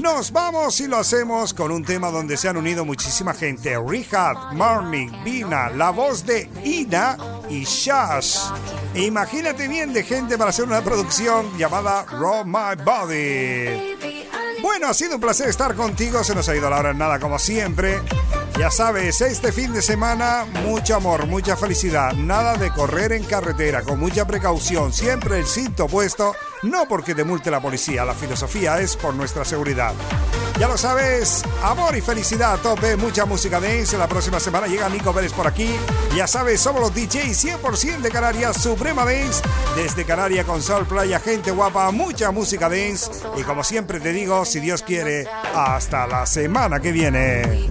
Nos 0.00 0.32
vamos 0.32 0.80
y 0.80 0.86
lo 0.86 0.96
hacemos 0.96 1.52
con 1.52 1.70
un 1.70 1.84
tema 1.84 2.10
donde 2.10 2.38
se 2.38 2.48
han 2.48 2.56
unido 2.56 2.86
muchísima 2.86 3.34
gente. 3.34 3.76
Rehab, 3.78 4.54
Marnie, 4.54 5.10
Vina, 5.22 5.68
la 5.68 5.90
voz 5.90 6.24
de 6.24 6.48
Ina 6.64 7.18
y 7.50 7.64
Shash. 7.64 8.38
Imagínate 8.94 9.68
bien 9.68 9.92
de 9.92 10.02
gente 10.02 10.38
para 10.38 10.50
hacer 10.50 10.64
una 10.64 10.80
producción 10.80 11.46
llamada 11.58 12.06
Raw 12.06 12.46
My 12.46 12.82
Body. 12.82 13.98
Bueno, 14.62 14.88
ha 14.88 14.94
sido 14.94 15.16
un 15.16 15.20
placer 15.20 15.50
estar 15.50 15.74
contigo. 15.74 16.24
Se 16.24 16.34
nos 16.34 16.48
ha 16.48 16.56
ido 16.56 16.70
la 16.70 16.78
hora 16.78 16.90
en 16.92 16.98
nada 16.98 17.20
como 17.20 17.38
siempre. 17.38 18.00
Ya 18.60 18.70
sabes, 18.70 19.22
este 19.22 19.52
fin 19.52 19.72
de 19.72 19.80
semana, 19.80 20.44
mucho 20.66 20.94
amor, 20.94 21.26
mucha 21.26 21.56
felicidad. 21.56 22.12
Nada 22.12 22.58
de 22.58 22.70
correr 22.70 23.12
en 23.12 23.24
carretera, 23.24 23.80
con 23.80 23.98
mucha 23.98 24.26
precaución. 24.26 24.92
Siempre 24.92 25.38
el 25.38 25.46
cinto 25.46 25.86
puesto, 25.86 26.34
no 26.64 26.86
porque 26.86 27.14
te 27.14 27.24
multe 27.24 27.50
la 27.50 27.62
policía. 27.62 28.04
La 28.04 28.12
filosofía 28.12 28.78
es 28.78 28.96
por 28.96 29.14
nuestra 29.14 29.46
seguridad. 29.46 29.94
Ya 30.58 30.68
lo 30.68 30.76
sabes, 30.76 31.42
amor 31.62 31.96
y 31.96 32.02
felicidad 32.02 32.52
a 32.52 32.56
tope, 32.58 32.96
mucha 32.96 33.24
música 33.24 33.60
dance. 33.60 33.96
La 33.96 34.06
próxima 34.06 34.38
semana 34.38 34.66
llega 34.66 34.90
Nico 34.90 35.14
Pérez 35.14 35.32
por 35.32 35.46
aquí. 35.46 35.74
Ya 36.14 36.26
sabes, 36.26 36.60
somos 36.60 36.82
los 36.82 36.94
DJs 36.94 37.62
100% 37.62 38.00
de 38.02 38.10
Canarias, 38.10 38.62
Suprema 38.62 39.06
Dance. 39.06 39.42
Desde 39.74 40.04
Canarias 40.04 40.44
con 40.44 40.60
Sol 40.60 40.84
Playa, 40.84 41.18
gente 41.18 41.50
guapa, 41.50 41.90
mucha 41.92 42.30
música 42.30 42.68
dance. 42.68 43.10
Y 43.38 43.42
como 43.42 43.64
siempre 43.64 44.00
te 44.00 44.12
digo, 44.12 44.44
si 44.44 44.60
Dios 44.60 44.82
quiere, 44.82 45.26
hasta 45.54 46.06
la 46.06 46.26
semana 46.26 46.78
que 46.78 46.92
viene. 46.92 47.70